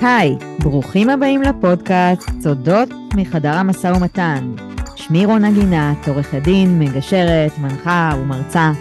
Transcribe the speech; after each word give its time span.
היי, 0.00 0.36
ברוכים 0.58 1.10
הבאים 1.10 1.42
לפודקאסט 1.42 2.30
סודות 2.40 2.88
מחדר 3.14 3.52
המשא 3.52 3.92
ומתן. 3.96 4.52
שמי 4.96 5.26
רונה 5.26 5.50
גינת, 5.52 6.08
עורכת 6.08 6.42
דין, 6.42 6.78
מגשרת, 6.78 7.58
מנחה 7.58 8.12
ומרצה. 8.20 8.72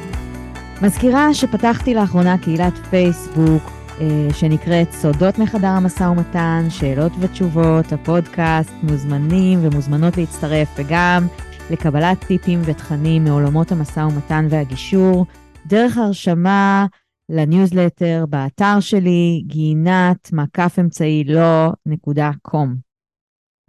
מזכירה 0.81 1.33
שפתחתי 1.33 1.93
לאחרונה 1.93 2.37
קהילת 2.37 2.73
פייסבוק 2.89 3.71
אה, 4.01 4.05
שנקראת 4.33 4.91
סודות 4.91 5.39
מחדר 5.39 5.67
המשא 5.67 6.03
ומתן, 6.03 6.65
שאלות 6.69 7.11
ותשובות, 7.19 7.93
הפודקאסט, 7.93 8.71
מוזמנים 8.83 9.59
ומוזמנות 9.61 10.17
להצטרף, 10.17 10.67
וגם 10.77 11.27
לקבלת 11.69 12.25
טיפים 12.25 12.61
ותכנים 12.65 13.23
מעולמות 13.23 13.71
המשא 13.71 13.99
ומתן 13.99 14.47
והגישור, 14.49 15.25
דרך 15.67 15.97
הרשמה 15.97 16.85
לניוזלטר 17.29 18.25
באתר 18.29 18.79
שלי, 18.79 19.43
גינת, 19.47 20.29
מקף 20.33 20.75
אמצעי 20.79 21.23
לא, 21.23 21.71
נקודה 21.85 22.31
com. 22.41 22.75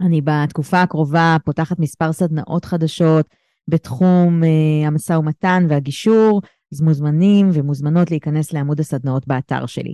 אני 0.01 0.21
בתקופה 0.23 0.81
הקרובה 0.81 1.37
פותחת 1.45 1.79
מספר 1.79 2.13
סדנאות 2.13 2.65
חדשות 2.65 3.25
בתחום 3.67 4.43
אה, 4.43 4.87
המשא 4.87 5.13
ומתן 5.13 5.65
והגישור, 5.69 6.41
אז 6.73 6.81
מוזמנים 6.81 7.49
ומוזמנות 7.53 8.11
להיכנס 8.11 8.53
לעמוד 8.53 8.79
הסדנאות 8.79 9.27
באתר 9.27 9.65
שלי. 9.65 9.93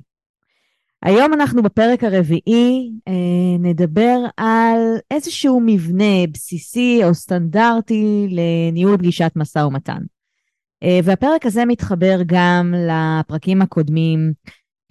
היום 1.03 1.33
אנחנו 1.33 1.63
בפרק 1.63 2.03
הרביעי 2.03 2.91
אה, 3.07 3.13
נדבר 3.59 4.17
על 4.37 4.79
איזשהו 5.11 5.59
מבנה 5.65 6.27
בסיסי 6.33 7.01
או 7.03 7.13
סטנדרטי 7.13 8.27
לניהול 8.29 8.97
פגישת 8.97 9.31
משא 9.35 9.59
ומתן. 9.59 10.01
אה, 10.83 10.99
והפרק 11.03 11.45
הזה 11.45 11.65
מתחבר 11.65 12.19
גם 12.25 12.73
לפרקים 12.77 13.61
הקודמים. 13.61 14.33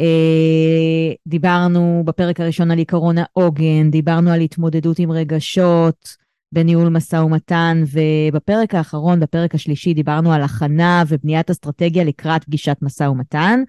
אה, 0.01 1.15
דיברנו 1.27 2.03
בפרק 2.07 2.41
הראשון 2.41 2.71
על 2.71 2.79
עקרון 2.79 3.17
העוגן, 3.19 3.91
דיברנו 3.91 4.31
על 4.31 4.41
התמודדות 4.41 4.99
עם 4.99 5.13
רגשות 5.13 6.09
בניהול 6.53 6.89
משא 6.89 7.17
ומתן, 7.17 7.83
ובפרק 7.93 8.75
האחרון, 8.75 9.21
בפרק 9.21 9.55
השלישי, 9.55 9.95
דיברנו 9.95 10.33
על 10.33 10.43
הכנה 10.43 11.03
ובניית 11.09 11.51
אסטרטגיה 11.51 12.05
לקראת 12.05 12.45
פגישת 12.45 12.77
משא 12.83 13.03
ומתן. 13.05 13.63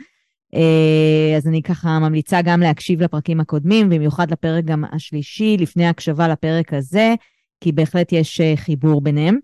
אה, 0.55 1.37
אז 1.37 1.47
אני 1.47 1.61
ככה 1.61 1.99
ממליצה 1.99 2.41
גם 2.41 2.59
להקשיב 2.59 3.03
לפרקים 3.03 3.39
הקודמים, 3.39 3.89
במיוחד 3.89 4.31
לפרק 4.31 4.65
גם 4.65 4.83
השלישי, 4.91 5.57
לפני 5.59 5.87
הקשבה 5.87 6.27
לפרק 6.27 6.73
הזה, 6.73 7.13
כי 7.61 7.71
בהחלט 7.71 8.11
יש 8.11 8.41
חיבור 8.55 9.01
ביניהם. 9.01 9.37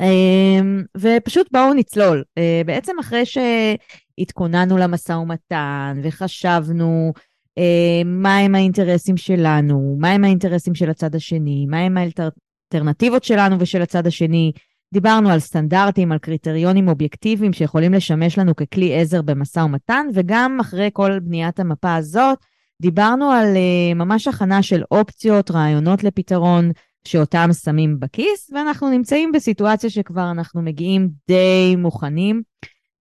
אמ, 0.00 0.82
ופשוט 0.96 1.48
בואו 1.52 1.74
נצלול. 1.74 2.24
אה, 2.38 2.62
בעצם 2.66 2.92
אחרי 3.00 3.22
שהתכוננו 3.26 4.76
למשא 4.78 5.12
ומתן 5.12 6.00
וחשבנו 6.02 7.12
אה, 7.58 8.02
מהם 8.04 8.54
האינטרסים 8.54 9.16
שלנו, 9.16 9.96
מהם 9.98 10.24
האינטרסים 10.24 10.74
של 10.74 10.90
הצד 10.90 11.14
השני, 11.14 11.66
מהם 11.68 11.96
האלטרנטיבות 11.96 13.24
שלנו 13.24 13.56
ושל 13.60 13.82
הצד 13.82 14.06
השני, 14.06 14.52
דיברנו 14.94 15.30
על 15.30 15.38
סטנדרטים, 15.38 16.12
על 16.12 16.18
קריטריונים 16.18 16.88
אובייקטיביים 16.88 17.52
שיכולים 17.52 17.94
לשמש 17.94 18.38
לנו 18.38 18.56
ככלי 18.56 19.00
עזר 19.00 19.22
במשא 19.22 19.60
ומתן, 19.60 20.06
וגם 20.14 20.58
אחרי 20.60 20.90
כל 20.92 21.18
בניית 21.20 21.60
המפה 21.60 21.94
הזאת, 21.94 22.38
דיברנו 22.82 23.30
על 23.30 23.54
uh, 23.54 23.94
ממש 23.94 24.28
הכנה 24.28 24.62
של 24.62 24.82
אופציות, 24.90 25.50
רעיונות 25.50 26.04
לפתרון, 26.04 26.70
שאותם 27.06 27.48
שמים 27.64 28.00
בכיס, 28.00 28.50
ואנחנו 28.54 28.90
נמצאים 28.90 29.32
בסיטואציה 29.32 29.90
שכבר 29.90 30.30
אנחנו 30.30 30.62
מגיעים 30.62 31.08
די 31.28 31.76
מוכנים 31.78 32.42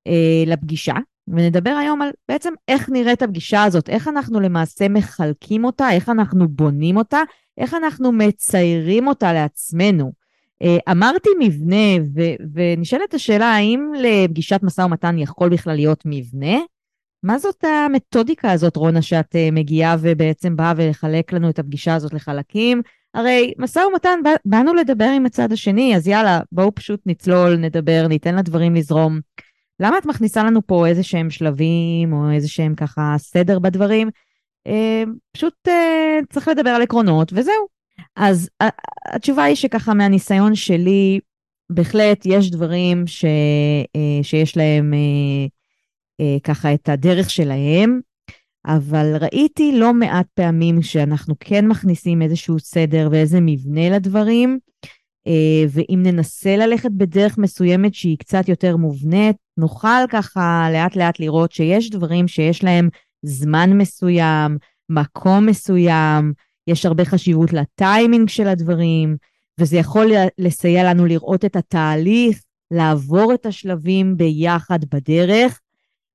אה, 0.08 0.44
לפגישה, 0.46 0.94
ונדבר 1.28 1.70
היום 1.70 2.02
על 2.02 2.10
בעצם 2.30 2.54
איך 2.68 2.90
נראית 2.90 3.22
הפגישה 3.22 3.64
הזאת, 3.64 3.90
איך 3.90 4.08
אנחנו 4.08 4.40
למעשה 4.40 4.90
מחלקים 4.90 5.66
אותה, 5.66 5.92
איך 5.92 6.10
אנחנו 6.10 6.48
בונים 6.48 6.98
אותה, 6.98 7.20
איך 7.58 7.74
אנחנו 7.74 8.12
מציירים 8.12 9.08
אותה 9.08 9.34
לעצמנו. 9.34 10.12
אה, 10.62 10.78
אמרתי 10.92 11.30
מבנה, 11.40 12.04
ו- 12.16 12.44
ונשאלת 12.54 13.14
השאלה, 13.14 13.46
האם 13.46 13.92
לפגישת 14.00 14.60
משא 14.64 14.82
ומתן 14.82 15.18
יכול 15.18 15.50
בכלל 15.50 15.76
להיות 15.76 16.04
מבנה? 16.06 16.58
מה 17.26 17.38
זאת 17.38 17.64
המתודיקה 17.64 18.52
הזאת, 18.52 18.76
רונה, 18.76 19.02
שאת 19.02 19.36
uh, 19.36 19.52
מגיעה 19.52 19.96
ובעצם 20.02 20.56
באה 20.56 20.74
ולחלק 20.78 21.34
לנו 21.34 21.50
את 21.50 21.60
הפגישה 21.60 21.96
הזאת 21.96 22.14
לחלקים? 22.14 22.82
הרי 23.16 23.54
משא 23.58 23.80
ומתן, 23.80 24.20
באנו 24.46 24.74
לדבר 24.74 25.10
עם 25.16 25.26
הצד 25.26 25.52
השני, 25.52 25.96
אז 25.96 26.08
יאללה, 26.08 26.40
בואו 26.52 26.76
פשוט 26.76 27.02
נצלול, 27.06 27.56
נדבר, 27.56 28.06
ניתן 28.10 28.36
לדברים 28.36 28.76
לזרום. 28.76 29.20
למה 29.80 29.98
את 29.98 30.06
מכניסה 30.06 30.44
לנו 30.44 30.68
פה 30.68 30.88
איזה 30.88 31.04
שהם 31.04 31.30
שלבים, 31.30 32.14
או 32.14 32.32
איזה 32.32 32.48
שהם 32.48 32.76
ככה 32.76 33.16
סדר 33.18 33.60
בדברים? 33.60 34.10
אה, 34.68 35.04
פשוט 35.32 35.54
אה, 35.68 36.20
צריך 36.30 36.48
לדבר 36.48 36.70
על 36.70 36.82
עקרונות, 36.82 37.34
וזהו. 37.34 37.68
אז 38.16 38.50
התשובה 39.06 39.44
היא 39.44 39.56
שככה 39.56 39.94
מהניסיון 39.94 40.56
שלי, 40.56 41.20
בהחלט 41.70 42.26
יש 42.26 42.52
דברים 42.52 43.08
ש, 43.08 43.26
אה, 43.96 44.24
שיש 44.24 44.58
להם 44.58 44.94
אה, 44.94 45.48
אה, 46.20 46.38
ככה 46.44 46.74
את 46.74 46.90
הדרך 46.90 47.30
שלהם, 47.30 48.00
אבל 48.66 49.16
ראיתי 49.22 49.72
לא 49.80 49.94
מעט 49.94 50.26
פעמים 50.34 50.82
שאנחנו 50.82 51.36
כן 51.40 51.68
מכניסים 51.68 52.22
איזשהו 52.22 52.60
סדר 52.60 53.08
ואיזה 53.12 53.40
מבנה 53.42 53.90
לדברים, 53.90 54.60
אה, 55.28 55.66
ואם 55.70 56.00
ננסה 56.04 56.58
ללכת 56.58 56.92
בדרך 56.92 57.38
מסוימת 57.38 57.94
שהיא 57.94 58.18
קצת 58.18 58.50
יותר 58.50 58.78
מובנית, 58.78 59.36
נוכל 59.58 60.08
ככה 60.10 60.68
לאט 60.74 60.96
לאט 60.96 61.20
לראות 61.20 61.52
שיש 61.52 61.90
דברים 61.90 62.28
שיש 62.28 62.64
להם 62.64 62.90
זמן 63.22 63.78
מסוים, 63.78 64.58
מקום 64.90 65.46
מסוים, 65.46 66.34
יש 66.68 66.86
הרבה 66.86 67.06
חשיבות 67.06 67.54
לטיימינג 67.54 68.30
של 68.30 68.48
הדברים, 68.48 69.18
וזה 69.60 69.78
יכול 69.78 70.12
לסייע 70.38 70.84
לנו 70.84 71.06
לראות 71.06 71.46
את 71.46 71.56
התהליך, 71.56 72.42
לעבור 72.72 73.34
את 73.34 73.46
השלבים 73.46 74.18
ביחד 74.18 74.80
בדרך, 74.92 75.60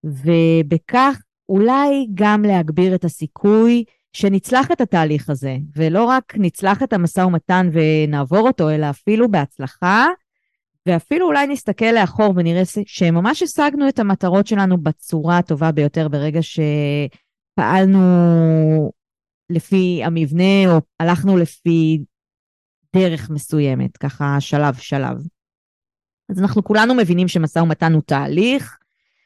ובכך 0.05 1.21
אולי 1.51 2.07
גם 2.15 2.43
להגביר 2.43 2.95
את 2.95 3.05
הסיכוי 3.05 3.85
שנצלח 4.13 4.71
את 4.71 4.81
התהליך 4.81 5.31
הזה, 5.31 5.57
ולא 5.77 6.05
רק 6.05 6.35
נצלח 6.37 6.83
את 6.83 6.93
המשא 6.93 7.21
ומתן 7.21 7.69
ונעבור 7.73 8.47
אותו, 8.49 8.71
אלא 8.71 8.91
אפילו 8.91 9.31
בהצלחה, 9.31 10.07
ואפילו 10.87 11.27
אולי 11.27 11.47
נסתכל 11.47 11.93
לאחור 11.95 12.33
ונראה 12.37 12.63
שממש 12.87 13.43
השגנו 13.43 13.89
את 13.89 13.99
המטרות 13.99 14.47
שלנו 14.47 14.79
בצורה 14.79 15.39
הטובה 15.39 15.73
ביותר 15.73 16.09
ברגע 16.09 16.41
שפעלנו 17.53 18.01
לפי 19.51 20.01
המבנה, 20.05 20.67
או 20.67 20.81
הלכנו 21.01 21.37
לפי 21.37 22.05
דרך 22.97 23.31
מסוימת, 23.31 23.97
ככה 23.97 24.37
שלב-שלב. 24.41 25.17
אז 26.29 26.41
אנחנו 26.41 26.65
כולנו 26.65 26.95
מבינים 26.95 27.29
שמשא 27.29 27.59
ומתן 27.59 27.93
הוא 27.93 28.03
תהליך, 28.07 28.79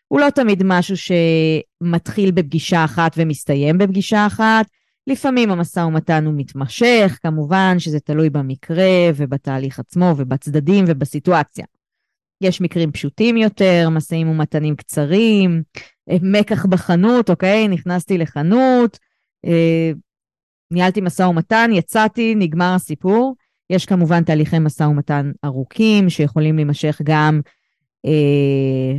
הוא 0.09 0.21
לא 0.21 0.31
תמיד 0.31 0.63
משהו 0.65 0.97
שמתחיל 0.97 2.31
בפגישה 2.31 2.85
אחת 2.85 3.13
ומסתיים 3.17 3.79
בפגישה 3.79 4.27
אחת. 4.27 4.67
לפעמים 5.07 5.51
המשא 5.51 5.81
ומתן 5.81 6.27
הוא 6.27 6.35
מתמשך, 6.37 7.19
כמובן 7.23 7.79
שזה 7.79 8.01
תלוי 8.01 8.31
במקרה 8.31 9.11
ובתהליך 9.17 9.79
עצמו 9.79 10.15
ובצדדים 10.17 10.85
ובסיטואציה. 10.89 11.65
יש 12.41 12.61
מקרים 12.61 12.93
פשוטים 12.93 13.37
יותר, 13.37 13.89
משאים 13.91 14.29
ומתנים 14.29 14.77
קצרים, 14.77 15.63
אה, 16.11 16.17
מקח 16.23 16.67
בחנות, 16.67 17.31
אוקיי? 17.31 17.69
נכנסתי 17.69 18.19
לחנות, 18.19 18.99
אה, 19.47 19.91
ניהלתי 20.71 21.01
משא 21.01 21.23
ומתן, 21.23 21.71
יצאתי, 21.73 22.35
נגמר 22.35 22.75
הסיפור. 22.75 23.35
יש 23.71 23.87
כמובן 23.87 24.25
תהליכי 24.25 24.59
משא 24.59 24.83
ומתן 24.83 25.33
ארוכים 25.45 26.11
שיכולים 26.11 26.57
להימשך 26.57 27.01
גם 27.05 27.41
אה, 28.07 28.99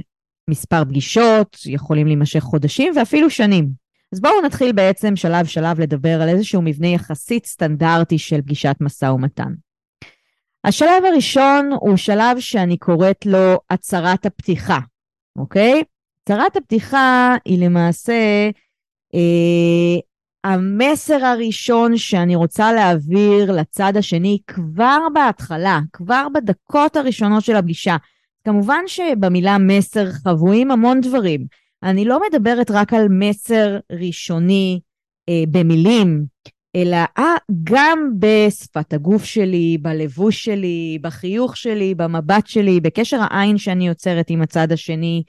מספר 0.50 0.86
פגישות, 0.86 1.58
יכולים 1.66 2.08
להימשך 2.08 2.40
חודשים 2.40 2.94
ואפילו 2.96 3.30
שנים. 3.30 3.70
אז 4.14 4.22
בואו 4.22 4.42
נתחיל 4.46 4.72
בעצם 4.72 5.16
שלב 5.16 5.46
שלב 5.46 5.80
לדבר 5.80 6.22
על 6.22 6.30
איזשהו 6.30 6.62
מבנה 6.62 6.88
יחסית 6.88 7.46
סטנדרטי 7.46 8.18
של 8.18 8.42
פגישת 8.42 8.76
משא 8.82 9.06
ומתן. 9.06 9.54
השלב 10.64 11.06
הראשון 11.06 11.72
הוא 11.80 11.98
שלב 11.98 12.40
שאני 12.40 12.78
קוראת 12.78 13.26
לו 13.26 13.58
הצהרת 13.70 14.26
הפתיחה, 14.26 14.80
אוקיי? 15.38 15.84
הצהרת 16.24 16.56
הפתיחה 16.58 17.36
היא 17.46 17.66
למעשה 17.66 18.50
אה, 19.16 20.00
המסר 20.44 21.26
הראשון 21.26 21.98
שאני 21.98 22.36
רוצה 22.36 22.74
להעביר 22.74 23.52
לצד 23.52 23.94
השני 23.98 24.38
כבר 24.48 25.00
בהתחלה, 25.14 25.80
כבר 25.94 26.28
בדקות 26.34 26.96
הראשונות 26.96 27.44
של 27.44 27.56
הפגישה. 27.56 27.96
כמובן 28.46 28.84
שבמילה 28.88 29.58
מסר 29.58 30.12
חבויים 30.12 30.72
המון 30.72 31.02
דברים. 31.02 31.46
אני 31.84 32.06
לא 32.06 32.20
מדברת 32.30 32.72
רק 32.72 32.94
על 32.94 33.08
מסר 33.10 33.80
ראשוני 33.92 34.80
אה, 35.30 35.44
במילים, 35.52 36.26
אלא 36.76 36.98
אה, 37.18 37.36
גם 37.64 38.12
בשפת 38.20 38.94
הגוף 38.94 39.24
שלי, 39.24 39.78
בלבוש 39.82 40.46
שלי, 40.46 40.98
בחיוך 41.02 41.58
שלי, 41.58 41.96
במבט 41.96 42.48
שלי, 42.48 42.80
בקשר 42.80 43.18
העין 43.22 43.58
שאני 43.58 43.88
יוצרת 43.88 44.30
עם 44.30 44.42
הצד 44.42 44.72
השני. 44.72 45.24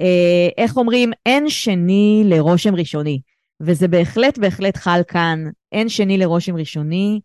אה, 0.00 0.48
איך 0.58 0.76
אומרים? 0.76 1.12
אין 1.26 1.48
שני 1.48 2.22
לרושם 2.26 2.74
ראשוני. 2.74 3.20
וזה 3.62 3.88
בהחלט 3.88 4.38
בהחלט 4.38 4.76
חל 4.76 5.00
כאן. 5.08 5.44
אין 5.72 5.88
שני 5.88 6.18
לרושם 6.18 6.56
ראשוני, 6.56 7.20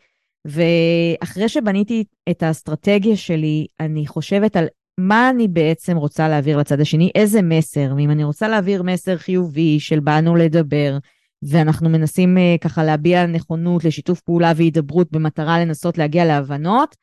ואחרי 0.46 1.50
שבניתי 1.50 2.04
את 2.30 2.44
האסטרטגיה 2.44 3.16
שלי, 3.16 3.68
אני 3.80 4.08
חושבת 4.08 4.56
על 4.56 4.68
מה 5.08 5.30
אני 5.30 5.48
בעצם 5.48 5.98
רוצה 5.98 6.30
להעביר 6.30 6.58
לצד 6.58 6.80
השני, 6.80 7.12
איזה 7.16 7.42
מסר, 7.42 7.94
ואם 7.96 8.12
אני 8.12 8.24
רוצה 8.24 8.48
להעביר 8.48 8.84
מסר 8.84 9.18
חיובי 9.18 9.80
של 9.80 10.00
באנו 10.00 10.36
לדבר, 10.36 10.98
ואנחנו 11.44 11.90
מנסים 11.90 12.38
uh, 12.38 12.62
ככה 12.64 12.84
להביע 12.84 13.26
נכונות 13.26 13.86
לשיתוף 13.86 14.22
פעולה 14.22 14.52
והידברות 14.56 15.12
במטרה 15.12 15.60
לנסות 15.60 15.98
להגיע 15.98 16.26
להבנות, 16.26 16.96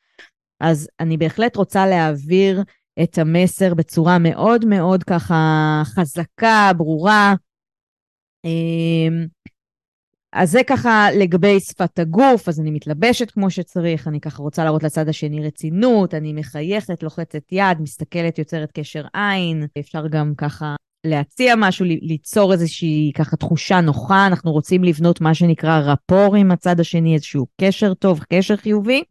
אז 0.59 0.89
אני 0.99 1.17
בהחלט 1.17 1.55
רוצה 1.55 1.87
להעביר 1.87 2.63
את 3.03 3.17
המסר 3.17 3.73
בצורה 3.73 4.17
מאוד 4.19 4.65
מאוד 4.65 5.03
ככה 5.03 5.81
חזקה, 5.85 6.71
ברורה. 6.77 7.33
אז 10.33 10.51
זה 10.51 10.63
ככה 10.67 11.07
לגבי 11.11 11.59
שפת 11.59 11.99
הגוף, 11.99 12.47
אז 12.47 12.59
אני 12.59 12.71
מתלבשת 12.71 13.31
כמו 13.31 13.49
שצריך, 13.49 14.07
אני 14.07 14.19
ככה 14.19 14.43
רוצה 14.43 14.63
להראות 14.63 14.83
לצד 14.83 15.09
השני 15.09 15.47
רצינות, 15.47 16.13
אני 16.13 16.33
מחייכת, 16.33 17.03
לוחצת 17.03 17.51
יד, 17.51 17.81
מסתכלת, 17.81 18.39
יוצרת 18.39 18.71
קשר 18.71 19.05
עין, 19.13 19.67
אפשר 19.79 20.07
גם 20.07 20.33
ככה 20.37 20.75
להציע 21.05 21.53
משהו, 21.57 21.85
ליצור 21.85 22.53
איזושהי 22.53 23.11
ככה 23.15 23.37
תחושה 23.37 23.81
נוחה, 23.81 24.27
אנחנו 24.27 24.51
רוצים 24.51 24.83
לבנות 24.83 25.21
מה 25.21 25.33
שנקרא 25.33 25.79
רפור 25.79 26.35
עם 26.35 26.51
הצד 26.51 26.79
השני, 26.79 27.13
איזשהו 27.13 27.47
קשר 27.61 27.93
טוב, 27.93 28.23
קשר 28.33 28.55
חיובי. 28.55 29.03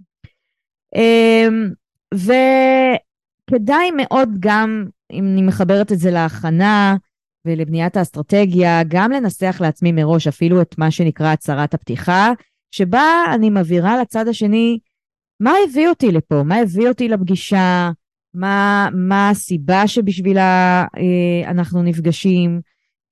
אמ, 0.95 1.71
וכדאי 2.15 3.91
מאוד 3.97 4.29
גם, 4.41 4.87
אם 5.13 5.25
אני 5.25 5.43
מחברת 5.43 5.93
את 5.93 5.99
זה 5.99 6.11
להכנה 6.11 6.97
ולבניית 7.49 7.97
האסטרטגיה, 7.97 8.83
גם 8.89 9.11
לנסח 9.11 9.57
לעצמי 9.61 9.93
מראש 9.93 10.27
אפילו 10.27 10.63
את 10.63 10.75
מה 10.79 10.91
שנקרא 10.91 11.27
הצהרת 11.33 11.75
הפתיחה, 11.75 12.33
שבה 12.71 13.05
אני 13.35 13.51
מבהירה 13.51 14.01
לצד 14.01 14.29
השני 14.29 14.79
מה 15.41 15.53
הביא 15.65 15.89
אותי 15.89 16.13
לפה, 16.13 16.43
מה 16.43 16.57
הביא 16.57 16.89
אותי 16.89 17.09
לפגישה, 17.09 17.91
מה, 18.35 18.89
מה 18.93 19.31
הסיבה 19.31 19.87
שבשבילה 19.87 20.85
אה, 20.97 21.51
אנחנו 21.51 21.83
נפגשים, 21.83 22.61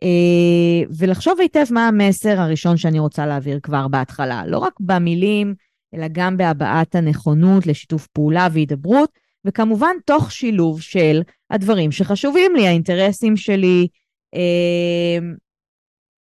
אה, 0.03 0.89
ולחשוב 0.99 1.41
היטב 1.41 1.65
מה 1.71 1.89
המסר 1.89 2.41
הראשון 2.41 2.77
שאני 2.77 2.99
רוצה 2.99 3.27
להעביר 3.27 3.61
כבר 3.63 3.89
בהתחלה. 3.89 4.47
לא 4.47 4.59
רק 4.59 4.73
במילים, 4.81 5.55
אלא 5.95 6.07
גם 6.13 6.37
בהבעת 6.37 6.95
הנכונות 6.95 7.67
לשיתוף 7.67 8.07
פעולה 8.07 8.49
והידברות, 8.53 9.11
וכמובן 9.45 9.97
תוך 10.05 10.33
שילוב 10.33 10.81
של 10.81 11.23
הדברים 11.51 11.93
שחשובים 11.93 12.57
לי, 12.57 12.67
האינטרסים 12.67 13.37
שלי, 13.37 13.89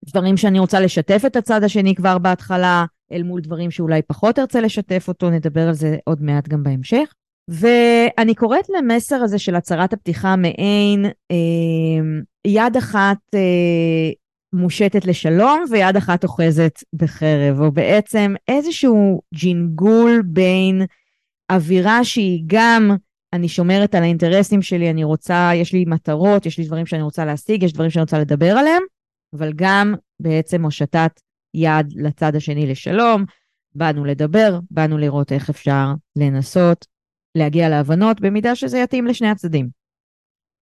דברים 0.05 0.37
שאני 0.37 0.59
רוצה 0.59 0.79
לשתף 0.79 1.21
את 1.25 1.35
הצד 1.35 1.63
השני 1.63 1.95
כבר 1.95 2.17
בהתחלה, 2.17 2.85
אל 3.11 3.23
מול 3.23 3.41
דברים 3.41 3.71
שאולי 3.71 4.01
פחות 4.01 4.39
ארצה 4.39 4.61
לשתף 4.61 5.05
אותו, 5.07 5.29
נדבר 5.29 5.67
על 5.67 5.73
זה 5.73 5.97
עוד 6.03 6.21
מעט 6.21 6.47
גם 6.47 6.63
בהמשך. 6.63 7.13
ואני 7.47 8.35
קוראת 8.35 8.65
למסר 8.69 9.15
הזה 9.15 9.39
של 9.39 9.55
הצהרת 9.55 9.93
הפתיחה 9.93 10.35
מעין 10.35 11.05
אה, 11.05 12.21
יד 12.47 12.77
אחת 12.77 13.17
אה, 13.35 14.09
מושטת 14.53 15.05
לשלום 15.05 15.63
ויד 15.71 15.95
אחת 15.95 16.23
אוחזת 16.23 16.79
בחרב, 16.93 17.61
או 17.61 17.71
בעצם 17.71 18.33
איזשהו 18.47 19.21
ג'ינגול 19.33 20.21
בין 20.25 20.81
אווירה 21.51 22.03
שהיא 22.03 22.43
גם, 22.47 22.95
אני 23.35 23.47
שומרת 23.47 23.95
על 23.95 24.03
האינטרסים 24.03 24.61
שלי, 24.61 24.89
אני 24.89 25.03
רוצה, 25.03 25.51
יש 25.55 25.73
לי 25.73 25.85
מטרות, 25.87 26.45
יש 26.45 26.57
לי 26.57 26.65
דברים 26.65 26.85
שאני 26.85 27.01
רוצה 27.01 27.25
להשיג, 27.25 27.63
יש 27.63 27.73
דברים 27.73 27.89
שאני 27.89 28.01
רוצה 28.01 28.19
לדבר 28.19 28.51
עליהם, 28.51 28.83
אבל 29.33 29.51
גם 29.55 29.95
בעצם 30.19 30.63
הושטת 30.63 31.19
יד 31.53 31.93
לצד 31.95 32.35
השני 32.35 32.67
לשלום. 32.67 33.25
באנו 33.75 34.05
לדבר, 34.05 34.59
באנו 34.71 34.97
לראות 34.97 35.31
איך 35.31 35.49
אפשר 35.49 35.85
לנסות 36.15 36.85
להגיע 37.35 37.69
להבנות, 37.69 38.21
במידה 38.21 38.55
שזה 38.55 38.77
יתאים 38.79 39.07
לשני 39.07 39.27
הצדדים, 39.27 39.69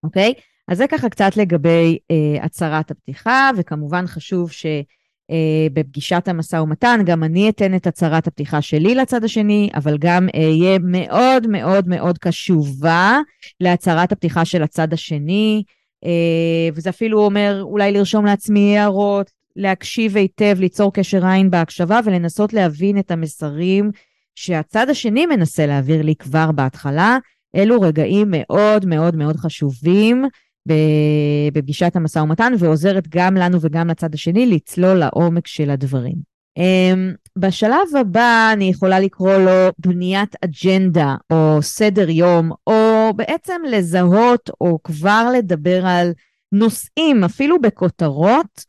אוקיי? 0.04 0.34
אז 0.68 0.78
זה 0.78 0.84
ככה 0.88 1.08
קצת 1.08 1.36
לגבי 1.36 1.98
אה, 2.10 2.44
הצהרת 2.44 2.90
הפתיחה, 2.90 3.50
וכמובן 3.56 4.06
חשוב 4.06 4.50
שבפגישת 4.50 5.03
אה, 5.30 6.20
המשא 6.26 6.56
ומתן 6.56 7.00
גם 7.04 7.24
אני 7.24 7.48
אתן 7.48 7.76
את 7.76 7.86
הצהרת 7.86 8.26
הפתיחה 8.26 8.62
שלי 8.62 8.94
לצד 8.94 9.24
השני, 9.24 9.70
אבל 9.74 9.98
גם 9.98 10.28
אהיה 10.36 10.72
אה, 10.72 10.76
מאוד 10.80 11.46
מאוד 11.46 11.88
מאוד 11.88 12.18
קשובה 12.18 13.18
להצהרת 13.60 14.12
הפתיחה 14.12 14.44
של 14.44 14.62
הצד 14.62 14.92
השני, 14.92 15.62
אה, 16.04 16.68
וזה 16.74 16.90
אפילו 16.90 17.24
אומר 17.24 17.62
אולי 17.62 17.92
לרשום 17.92 18.26
לעצמי 18.26 18.78
הערות, 18.78 19.30
להקשיב 19.56 20.16
היטב, 20.16 20.56
ליצור 20.60 20.92
קשר 20.92 21.26
עין 21.26 21.50
בהקשבה 21.50 22.00
ולנסות 22.04 22.52
להבין 22.52 22.98
את 22.98 23.10
המסרים 23.10 23.90
שהצד 24.34 24.90
השני 24.90 25.26
מנסה 25.26 25.66
להעביר 25.66 26.02
לי 26.02 26.14
כבר 26.14 26.52
בהתחלה. 26.52 27.18
אלו 27.56 27.80
רגעים 27.80 28.28
מאוד 28.30 28.86
מאוד 28.86 29.16
מאוד 29.16 29.36
חשובים 29.36 30.24
בפגישת 30.66 31.96
המשא 31.96 32.18
ומתן, 32.18 32.52
ועוזרת 32.58 33.08
גם 33.08 33.34
לנו 33.34 33.58
וגם 33.60 33.88
לצד 33.88 34.14
השני 34.14 34.46
לצלול 34.46 34.94
לעומק 34.94 35.46
של 35.46 35.70
הדברים. 35.70 36.34
אמ, 36.56 37.12
בשלב 37.38 37.96
הבא 38.00 38.50
אני 38.52 38.64
יכולה 38.64 39.00
לקרוא 39.00 39.36
לו 39.36 39.70
בניית 39.78 40.36
אג'נדה 40.44 41.14
או 41.32 41.62
סדר 41.62 42.10
יום, 42.10 42.50
או 42.66 43.10
בעצם 43.16 43.62
לזהות 43.70 44.50
או 44.60 44.78
כבר 44.82 45.30
לדבר 45.36 45.86
על 45.86 46.12
נושאים, 46.52 47.24
אפילו 47.24 47.60
בכותרות, 47.60 48.64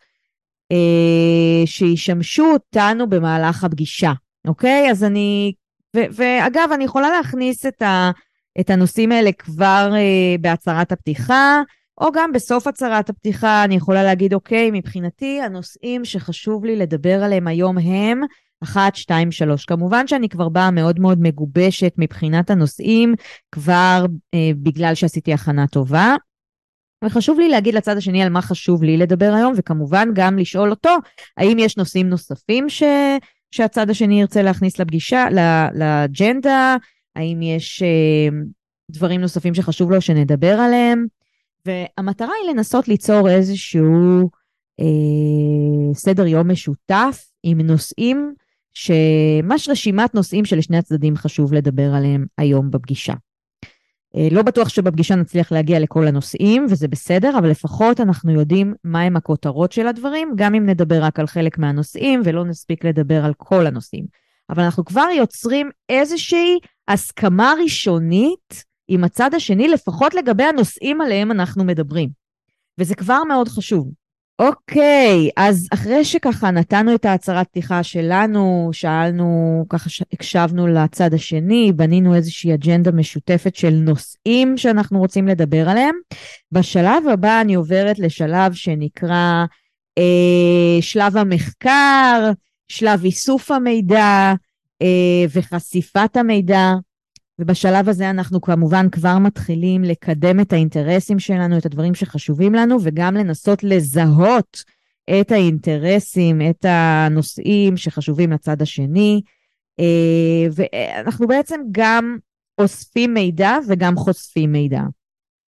אה, 0.71 1.65
שישמשו 1.65 2.45
אותנו 2.45 3.09
במהלך 3.09 3.63
הפגישה, 3.63 4.11
אוקיי? 4.47 4.91
אז 4.91 5.03
אני, 5.03 5.53
ו, 5.95 5.99
ואגב, 6.11 6.69
אני 6.73 6.83
יכולה 6.83 7.09
להכניס 7.09 7.65
את, 7.65 7.81
ה, 7.81 8.11
את 8.59 8.69
הנושאים 8.69 9.11
האלה 9.11 9.31
כבר 9.31 9.91
אה, 9.95 10.35
בהצהרת 10.41 10.91
הפתיחה, 10.91 11.61
או 12.01 12.11
גם 12.13 12.31
בסוף 12.33 12.67
הצהרת 12.67 13.09
הפתיחה 13.09 13.63
אני 13.63 13.75
יכולה 13.75 14.03
להגיד, 14.03 14.33
אוקיי, 14.33 14.71
מבחינתי 14.73 15.41
הנושאים 15.41 16.05
שחשוב 16.05 16.65
לי 16.65 16.75
לדבר 16.75 17.23
עליהם 17.23 17.47
היום 17.47 17.77
הם 17.77 18.21
1, 18.63 18.95
2, 18.95 19.31
3. 19.31 19.65
כמובן 19.65 20.07
שאני 20.07 20.29
כבר 20.29 20.49
באה 20.49 20.71
מאוד 20.71 20.99
מאוד 20.99 21.21
מגובשת 21.21 21.93
מבחינת 21.97 22.49
הנושאים, 22.49 23.15
כבר 23.51 24.05
אה, 24.33 24.51
בגלל 24.63 24.95
שעשיתי 24.95 25.33
הכנה 25.33 25.67
טובה. 25.67 26.15
וחשוב 27.03 27.39
לי 27.39 27.49
להגיד 27.49 27.73
לצד 27.73 27.97
השני 27.97 28.23
על 28.23 28.29
מה 28.29 28.41
חשוב 28.41 28.83
לי 28.83 28.97
לדבר 28.97 29.33
היום, 29.33 29.53
וכמובן 29.57 30.09
גם 30.13 30.37
לשאול 30.37 30.69
אותו, 30.69 30.95
האם 31.37 31.59
יש 31.59 31.77
נושאים 31.77 32.09
נוספים 32.09 32.69
ש... 32.69 32.83
שהצד 33.51 33.89
השני 33.89 34.21
ירצה 34.21 34.41
להכניס 34.41 34.79
לפגישה, 34.79 35.25
לאג'נדה, 35.73 36.75
האם 37.15 37.41
יש 37.41 37.83
אה, 37.83 38.37
דברים 38.91 39.21
נוספים 39.21 39.53
שחשוב 39.53 39.91
לו 39.91 40.01
שנדבר 40.01 40.59
עליהם. 40.59 41.05
והמטרה 41.65 42.31
היא 42.43 42.51
לנסות 42.51 42.87
ליצור 42.87 43.29
איזשהו 43.29 44.29
אה, 44.79 45.93
סדר 45.93 46.27
יום 46.27 46.51
משותף 46.51 47.25
עם 47.43 47.61
נושאים, 47.61 48.33
ממש 49.43 49.69
רשימת 49.69 50.15
נושאים 50.15 50.45
שלשני 50.45 50.77
הצדדים 50.77 51.15
חשוב 51.15 51.53
לדבר 51.53 51.93
עליהם 51.93 52.25
היום 52.37 52.71
בפגישה. 52.71 53.13
אה, 54.15 54.27
לא 54.31 54.41
בטוח 54.41 54.69
שבפגישה 54.69 55.15
נצליח 55.15 55.51
להגיע 55.51 55.79
לכל 55.79 56.07
הנושאים, 56.07 56.65
וזה 56.69 56.87
בסדר, 56.87 57.37
אבל 57.37 57.49
לפחות 57.49 57.99
אנחנו 57.99 58.31
יודעים 58.31 58.73
מהם 58.83 59.15
הכותרות 59.15 59.71
של 59.71 59.87
הדברים, 59.87 60.31
גם 60.35 60.55
אם 60.55 60.65
נדבר 60.65 61.03
רק 61.03 61.19
על 61.19 61.27
חלק 61.27 61.57
מהנושאים 61.57 62.21
ולא 62.25 62.45
נספיק 62.45 62.85
לדבר 62.85 63.25
על 63.25 63.33
כל 63.37 63.67
הנושאים. 63.67 64.05
אבל 64.49 64.63
אנחנו 64.63 64.85
כבר 64.85 65.07
יוצרים 65.17 65.69
איזושהי 65.89 66.59
הסכמה 66.87 67.53
ראשונית 67.63 68.63
עם 68.87 69.03
הצד 69.03 69.33
השני, 69.33 69.67
לפחות 69.67 70.13
לגבי 70.13 70.43
הנושאים 70.43 71.01
עליהם 71.01 71.31
אנחנו 71.31 71.63
מדברים. 71.63 72.09
וזה 72.77 72.95
כבר 72.95 73.23
מאוד 73.23 73.47
חשוב. 73.47 73.91
אוקיי, 74.39 75.29
אז 75.37 75.67
אחרי 75.73 76.05
שככה 76.05 76.51
נתנו 76.51 76.95
את 76.95 77.05
ההצהרת 77.05 77.47
פתיחה 77.47 77.83
שלנו, 77.83 78.69
שאלנו, 78.73 79.65
ככה 79.69 79.89
הקשבנו 80.13 80.67
לצד 80.67 81.13
השני, 81.13 81.71
בנינו 81.75 82.15
איזושהי 82.15 82.53
אג'נדה 82.53 82.91
משותפת 82.91 83.55
של 83.55 83.69
נושאים 83.69 84.57
שאנחנו 84.57 84.99
רוצים 84.99 85.27
לדבר 85.27 85.69
עליהם, 85.69 85.95
בשלב 86.51 87.07
הבא 87.07 87.41
אני 87.41 87.55
עוברת 87.55 87.99
לשלב 87.99 88.53
שנקרא 88.53 89.45
אה, 89.97 90.81
שלב 90.81 91.17
המחקר, 91.17 92.31
שלב 92.67 93.03
איסוף 93.03 93.51
המידע 93.51 94.33
אה, 94.81 95.25
וחשיפת 95.33 96.17
המידע. 96.17 96.73
ובשלב 97.39 97.89
הזה 97.89 98.09
אנחנו 98.09 98.41
כמובן 98.41 98.89
כבר 98.89 99.17
מתחילים 99.17 99.83
לקדם 99.83 100.39
את 100.39 100.53
האינטרסים 100.53 101.19
שלנו, 101.19 101.57
את 101.57 101.65
הדברים 101.65 101.95
שחשובים 101.95 102.55
לנו, 102.55 102.77
וגם 102.83 103.15
לנסות 103.15 103.63
לזהות 103.63 104.63
את 105.21 105.31
האינטרסים, 105.31 106.41
את 106.49 106.65
הנושאים 106.69 107.77
שחשובים 107.77 108.31
לצד 108.31 108.61
השני. 108.61 109.21
אה, 109.79 110.47
ואנחנו 110.51 111.27
בעצם 111.27 111.61
גם 111.71 112.17
אוספים 112.57 113.13
מידע 113.13 113.57
וגם 113.67 113.95
חושפים 113.95 114.51
מידע. 114.51 114.81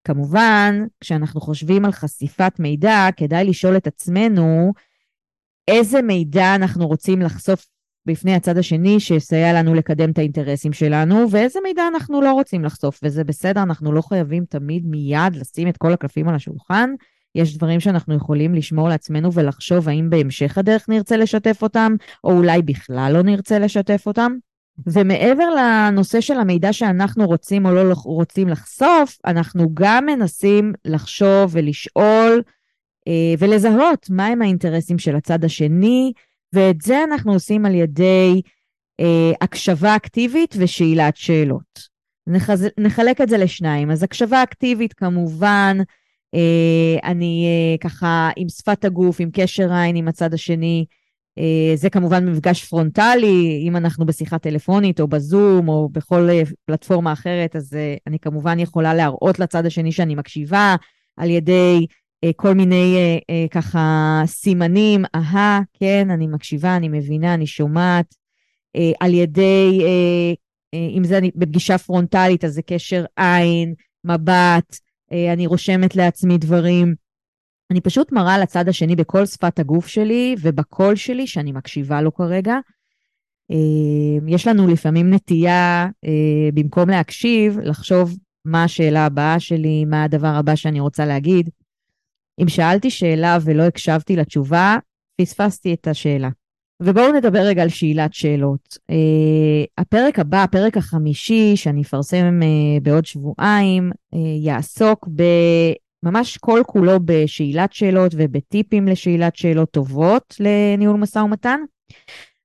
כמובן, 0.04 0.86
כשאנחנו 1.00 1.42
חושבים 1.42 1.86
על 1.86 1.92
חשיפת 1.92 2.60
מידע, 2.60 3.08
כדאי 3.18 3.46
לשאול 3.46 3.77
את 3.77 3.88
עצמנו, 3.88 4.74
איזה 5.68 6.01
מידע 6.01 6.56
אנחנו 6.56 6.88
רוצים 6.88 7.22
לחשוף 7.22 7.65
בפני 8.06 8.36
הצד 8.36 8.58
השני 8.58 9.00
שיסייע 9.00 9.54
לנו 9.54 9.74
לקדם 9.74 10.12
את 10.12 10.18
האינטרסים 10.18 10.74
שלנו, 10.74 11.32
ואיזה 11.32 11.60
מידע 11.64 11.88
אנחנו 11.88 12.22
לא 12.22 12.34
רוצים 12.34 12.66
לחשוף, 12.66 13.00
וזה 13.04 13.24
בסדר, 13.24 13.64
אנחנו 13.64 13.92
לא 13.92 14.02
חייבים 14.02 14.46
תמיד 14.50 14.86
מיד 14.86 15.36
לשים 15.36 15.68
את 15.68 15.78
כל 15.78 15.94
הקלפים 15.94 16.30
על 16.30 16.36
השולחן. 16.36 16.90
יש 17.36 17.58
דברים 17.58 17.80
שאנחנו 17.80 18.16
יכולים 18.16 18.56
לשמור 18.56 18.90
לעצמנו 18.90 19.34
ולחשוב 19.34 19.90
האם 19.90 20.10
בהמשך 20.10 20.58
הדרך 20.58 20.90
נרצה 20.90 21.18
לשתף 21.18 21.60
אותם, 21.62 21.96
או 22.24 22.32
אולי 22.32 22.62
בכלל 22.62 23.12
לא 23.14 23.22
נרצה 23.22 23.60
לשתף 23.60 24.04
אותם. 24.06 24.32
ומעבר 24.88 25.50
לנושא 25.58 26.22
של 26.22 26.40
המידע 26.40 26.74
שאנחנו 26.74 27.26
רוצים 27.26 27.66
או 27.66 27.72
לא 27.72 27.94
רוצים 28.04 28.48
לחשוף, 28.48 29.18
אנחנו 29.26 29.70
גם 29.74 30.06
מנסים 30.06 30.74
לחשוב 30.86 31.52
ולשאול 31.52 32.42
אה, 33.08 33.34
ולזהות 33.40 34.10
מהם 34.10 34.42
האינטרסים 34.42 34.98
של 34.98 35.16
הצד 35.16 35.44
השני, 35.44 36.14
ואת 36.54 36.82
זה 36.82 37.04
אנחנו 37.04 37.34
עושים 37.34 37.66
על 37.66 37.75
ידי 37.75 38.42
אה, 39.00 39.32
הקשבה 39.42 39.96
אקטיבית 39.96 40.56
ושאלת 40.60 41.18
שאלות. 41.18 41.96
נחז... 42.28 42.68
נחלק 42.78 43.22
את 43.22 43.30
זה 43.30 43.38
לשניים. 43.38 43.92
אז 43.92 44.04
הקשבה 44.04 44.44
אקטיבית 44.44 44.94
כמובן, 44.94 45.78
אה, 46.36 47.10
אני 47.10 47.46
אה, 47.46 47.90
ככה 47.90 48.30
עם 48.36 48.50
שפת 48.50 48.86
הגוף, 48.86 49.20
עם 49.20 49.30
קשר 49.34 49.74
עין 49.74 49.96
עם 49.96 50.08
הצד 50.08 50.34
השני, 50.34 50.86
אה, 51.40 51.75
זה 51.75 51.90
כמובן 51.90 52.30
מפגש 52.30 52.66
פרונטלי, 52.66 53.64
אם 53.68 53.75
אנחנו 53.75 54.06
בשיחה 54.06 54.40
טלפונית 54.40 55.00
או 55.00 55.08
בזום 55.08 55.70
או 55.70 55.90
בכל 55.90 56.30
אה, 56.30 56.42
פלטפורמה 56.66 57.14
אחרת, 57.14 57.56
אז 57.56 57.74
אה, 57.74 57.96
אני 58.08 58.20
כמובן 58.20 58.60
יכולה 58.60 58.94
להראות 58.94 59.40
לצד 59.40 59.66
השני 59.66 59.92
שאני 59.92 60.16
מקשיבה 60.16 60.75
על 61.18 61.30
ידי 61.30 61.86
כל 62.36 62.54
מיני 62.54 62.96
אה, 62.96 63.18
אה, 63.30 63.46
ככה 63.52 64.22
סימנים, 64.26 65.06
אהה, 65.16 65.60
כן, 65.74 66.10
אני 66.10 66.28
מקשיבה, 66.28 66.76
אני 66.76 66.90
מבינה, 66.90 67.34
אני 67.34 67.48
שומעת, 67.48 68.16
אה, 68.76 68.92
על 69.00 69.14
ידי, 69.14 69.82
אה, 69.82 70.34
אה, 70.74 70.98
אם 70.98 71.04
זה 71.04 71.20
בפגישה 71.36 71.78
פרונטלית, 71.78 72.46
אז 72.46 72.54
זה 72.54 72.62
קשר 72.62 73.06
עין, 73.18 73.74
מבט, 74.04 74.80
אה, 75.12 75.34
אני 75.34 75.48
רושמת 75.48 75.96
לעצמי 75.96 76.38
דברים. 76.38 76.96
אני 77.72 77.82
פשוט 77.82 78.12
מראה 78.12 78.38
לצד 78.38 78.70
השני 78.70 78.96
בכל 78.96 79.26
שפת 79.26 79.60
הגוף 79.60 79.88
שלי 79.88 80.36
ובקול 80.42 80.96
שלי 80.96 81.28
שאני 81.28 81.52
מקשיבה 81.52 82.02
לו 82.02 82.14
כרגע. 82.14 82.56
אה, 83.52 84.28
יש 84.28 84.48
לנו 84.48 84.68
לפעמים 84.68 85.14
נטייה, 85.14 85.88
אה, 86.06 86.50
במקום 86.54 86.90
להקשיב, 86.90 87.60
לחשוב 87.60 88.18
מה 88.46 88.64
השאלה 88.64 89.06
הבאה 89.06 89.40
שלי, 89.40 89.86
מה 89.86 90.04
הדבר 90.04 90.28
הבא 90.28 90.56
שאני 90.56 90.80
רוצה 90.80 91.06
להגיד. 91.06 91.50
אם 92.42 92.48
שאלתי 92.48 92.89
שאלה 92.89 93.38
ולא 93.42 93.63
הקשבתי 93.63 94.15
לתשובה, 94.15 94.77
פספסתי 95.22 95.74
את 95.74 95.88
השאלה. 95.88 96.30
ובואו 96.82 97.12
נדבר 97.12 97.39
רגע 97.39 97.62
על 97.62 97.70
שאלת 97.70 98.13
שאלות. 98.13 98.77
Uh, 98.92 99.68
הפרק 99.77 100.20
הבא, 100.20 100.44
הפרק 100.44 100.77
החמישי, 100.77 101.56
שאני 101.56 101.82
אפרסם 101.82 102.39
uh, 102.42 102.84
בעוד 102.84 103.06
שבועיים, 103.06 103.92
uh, 103.92 104.18
יעסוק 104.18 105.08
ממש 106.04 106.38
כל 106.38 106.62
כולו 106.68 107.00
בשאלת 107.06 107.74
שאלות 107.74 108.12
ובטיפים 108.18 108.88
לשאלת 108.88 109.36
שאלות 109.36 109.72
טובות 109.72 110.36
לניהול 110.39 110.98
משא 110.98 111.20
ומתן. 111.20 111.60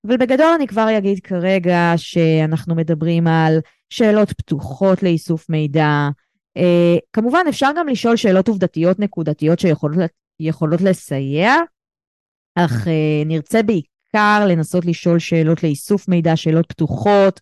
אבל 0.06 0.16
בגדול 0.16 0.46
אני 0.56 0.66
כבר 0.66 0.98
אגיד 0.98 1.20
כרגע 1.20 1.92
שאנחנו 1.96 2.74
מדברים 2.74 3.26
על 3.26 3.58
שאלות 3.90 4.32
פתוחות 4.32 5.02
לאיסוף 5.02 5.50
מידע, 5.50 6.08
כמובן, 7.12 7.44
אפשר 7.48 7.70
גם 7.76 7.88
לשאול 7.88 8.16
שאלות 8.16 8.48
עובדתיות 8.48 8.98
נקודתיות 8.98 9.58
שיכולות 9.58 10.80
לסייע, 10.80 11.54
אך 12.54 12.86
uh, 12.86 13.26
נרצה 13.26 13.62
בעיקר 13.62 14.46
לנסות 14.48 14.84
לשאול 14.84 15.18
שאלות 15.18 15.62
לאיסוף 15.62 16.08
מידע, 16.08 16.36
שאלות 16.36 16.66
פתוחות, 16.68 17.40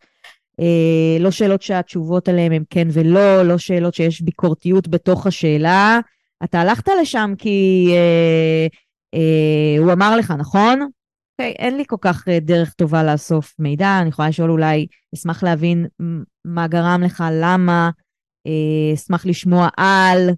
uh, 0.61 1.21
לא 1.21 1.31
שאלות 1.31 1.63
שהתשובות 1.63 2.29
עליהן 2.29 2.53
הן 2.53 2.63
כן 2.71 2.89
ולא, 2.93 3.43
לא 3.43 3.59
שאלות 3.59 3.95
שיש 3.95 4.23
ביקורתיות 4.23 4.89
בתוך 4.89 5.27
השאלה. 5.27 6.01
אתה 6.45 6.61
הלכת 6.61 6.89
לשם 7.01 7.35
כי 7.39 7.89
uh, 7.91 8.75
uh, 9.17 9.81
הוא 9.81 9.93
אמר 9.93 10.17
לך, 10.17 10.31
נכון? 10.39 10.81
אוקיי, 10.81 11.53
okay, 11.53 11.59
אין 11.59 11.77
לי 11.77 11.85
כל 11.87 11.97
כך 12.01 12.29
uh, 12.29 12.31
דרך 12.41 12.73
טובה 12.73 13.05
לאסוף 13.05 13.55
מידע, 13.59 13.99
אני 14.01 14.09
יכולה 14.09 14.29
לשאול 14.29 14.51
אולי, 14.51 14.87
אשמח 15.15 15.43
להבין 15.43 15.87
מה 16.45 16.69
גרם 16.69 17.03
לך, 17.05 17.25
למה, 17.33 17.91
אשמח 18.95 19.27
לשמוע 19.27 19.69
על, 19.77 20.31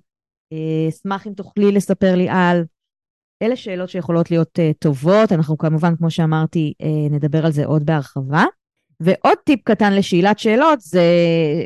אה, 0.53 0.89
אשמח 0.89 1.27
אם 1.27 1.33
תוכלי 1.33 1.73
לספר 1.73 2.15
לי 2.15 2.29
על. 2.29 2.65
אלה 3.43 3.57
שאלות 3.57 3.89
שיכולות 3.89 4.31
להיות 4.31 4.59
uh, 4.59 4.75
טובות, 4.79 5.33
אנחנו 5.33 5.59
כמובן, 5.59 5.97
כמו 5.97 6.11
שאמרתי, 6.11 6.73
uh, 6.83 7.13
נדבר 7.13 7.47
על 7.47 7.53
זה 7.53 7.67
עוד 7.67 7.87
בהרחבה. 7.87 8.45
ועוד 9.01 9.39
טיפ 9.45 9.61
קטן 9.65 9.93
לשאלת 9.93 10.39
שאלות, 10.39 10.81
זה 10.81 11.05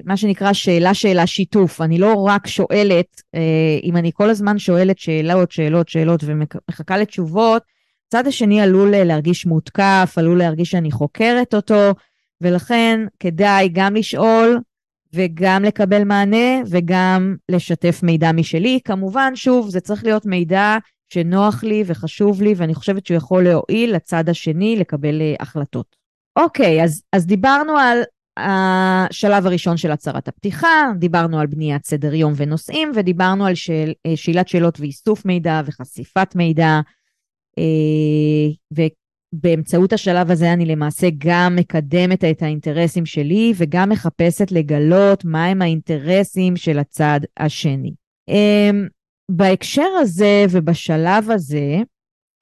מה 0.04 0.16
שנקרא 0.16 0.52
שאלה-שאלה 0.52 1.26
שיתוף. 1.26 1.80
אני 1.80 1.98
לא 1.98 2.14
רק 2.26 2.46
שואלת, 2.46 3.06
uh, 3.36 3.38
אם 3.82 3.96
אני 3.96 4.10
כל 4.14 4.30
הזמן 4.30 4.58
שואלת 4.58 4.98
שאלות, 4.98 5.52
שאלות, 5.52 5.88
שאלות 5.88 6.24
ומחכה 6.26 6.98
לתשובות, 6.98 7.62
הצד 8.08 8.26
השני 8.26 8.60
עלול 8.60 8.90
להרגיש 8.90 9.46
מותקף, 9.46 10.14
עלול 10.16 10.38
להרגיש 10.38 10.70
שאני 10.70 10.92
חוקרת 10.92 11.54
אותו, 11.54 11.90
ולכן 12.40 13.00
כדאי 13.20 13.68
גם 13.72 13.96
לשאול 13.96 14.60
וגם 15.14 15.64
לקבל 15.64 16.04
מענה 16.04 16.62
וגם 16.66 17.36
לשתף 17.48 18.00
מידע 18.02 18.32
משלי. 18.32 18.80
כמובן, 18.84 19.36
שוב, 19.36 19.68
זה 19.68 19.80
צריך 19.80 20.04
להיות 20.04 20.26
מידע 20.26 20.76
שנוח 21.12 21.64
לי 21.64 21.82
וחשוב 21.86 22.42
לי, 22.42 22.54
ואני 22.56 22.74
חושבת 22.74 23.06
שהוא 23.06 23.16
יכול 23.16 23.44
להועיל 23.44 23.94
לצד 23.94 24.28
השני 24.28 24.76
לקבל 24.76 25.20
uh, 25.20 25.42
החלטות. 25.42 25.96
אוקיי, 26.36 26.84
אז, 26.84 27.02
אז 27.12 27.26
דיברנו 27.26 27.78
על 27.78 28.02
השלב 28.36 29.46
הראשון 29.46 29.76
של 29.76 29.90
הצהרת 29.90 30.28
הפתיחה, 30.28 30.84
דיברנו 30.98 31.40
על 31.40 31.46
בניית 31.46 31.86
סדר 31.86 32.14
יום 32.14 32.32
ונושאים, 32.36 32.92
ודיברנו 32.94 33.46
על 33.46 33.54
שאל, 33.54 33.92
אה, 34.06 34.16
שאלת 34.16 34.48
שאלות 34.48 34.80
ואיסוף 34.80 35.24
מידע 35.24 35.60
וחשיפת 35.66 36.34
מידע, 36.34 36.80
אה, 37.58 38.84
באמצעות 39.42 39.92
השלב 39.92 40.30
הזה 40.30 40.52
אני 40.52 40.66
למעשה 40.66 41.08
גם 41.18 41.56
מקדמת 41.56 42.24
את 42.24 42.42
האינטרסים 42.42 43.06
שלי 43.06 43.52
וגם 43.56 43.88
מחפשת 43.88 44.52
לגלות 44.52 45.24
מהם 45.24 45.62
האינטרסים 45.62 46.56
של 46.56 46.78
הצד 46.78 47.20
השני. 47.36 47.92
אמ, 48.28 48.86
בהקשר 49.30 49.88
הזה 50.00 50.44
ובשלב 50.50 51.30
הזה, 51.30 51.76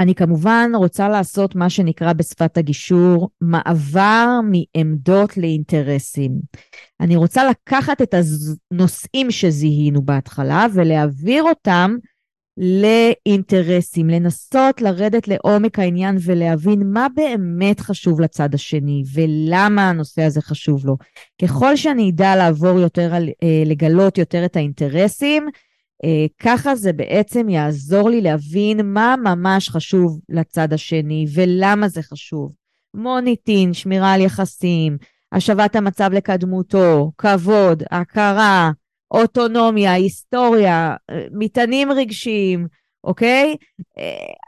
אני 0.01 0.15
כמובן 0.15 0.71
רוצה 0.75 1.09
לעשות 1.09 1.55
מה 1.55 1.71
שנקרא 1.71 2.13
בשפת 2.13 2.57
הגישור 2.57 3.29
מעבר 3.41 4.27
מעמדות 4.45 5.37
לאינטרסים. 5.37 6.33
אני 7.01 7.17
רוצה 7.17 7.51
לקחת 7.51 8.03
את 8.03 8.15
הנושאים 8.73 9.31
שזיהינו 9.31 10.03
בהתחלה 10.03 10.67
ולהעביר 10.75 11.43
אותם 11.43 11.97
לאינטרסים, 12.57 14.09
לנסות 14.11 14.83
לרדת 14.83 15.29
לעומק 15.29 15.79
העניין 15.79 16.17
ולהבין 16.21 16.93
מה 16.93 17.07
באמת 17.15 17.81
חשוב 17.81 18.21
לצד 18.21 18.55
השני 18.55 19.03
ולמה 19.15 19.89
הנושא 19.89 20.23
הזה 20.23 20.41
חשוב 20.43 20.87
לו. 20.87 20.97
ככל 21.43 21.77
שאני 21.77 22.11
אדע 22.11 22.37
לעבור 22.37 22.81
יותר, 22.81 23.15
על, 23.15 23.29
אה, 23.43 23.63
לגלות 23.67 24.19
יותר 24.19 24.45
את 24.45 24.57
האינטרסים, 24.57 25.49
אה, 26.05 26.27
ככה 26.39 26.77
זה 26.77 26.93
בעצם 26.93 27.49
יעזור 27.49 28.11
לי 28.11 28.21
להבין 28.21 28.93
מה 28.93 29.15
ממש 29.25 29.69
חשוב 29.69 30.21
לצד 30.29 30.73
השני 30.73 31.27
ולמה 31.35 31.89
זה 31.89 32.03
חשוב. 32.03 32.53
מוניטין, 32.95 33.73
שמירה 33.73 34.13
על 34.13 34.21
יחסים, 34.21 34.97
השבת 35.33 35.77
המצב 35.77 36.11
לקדמותו, 36.13 37.13
כבוד, 37.19 37.83
הכרה, 37.91 38.71
אוטונומיה, 39.13 39.93
היסטוריה, 39.93 40.95
מטענים 41.33 41.93
רגשיים, 41.93 42.67
אוקיי? 43.05 43.57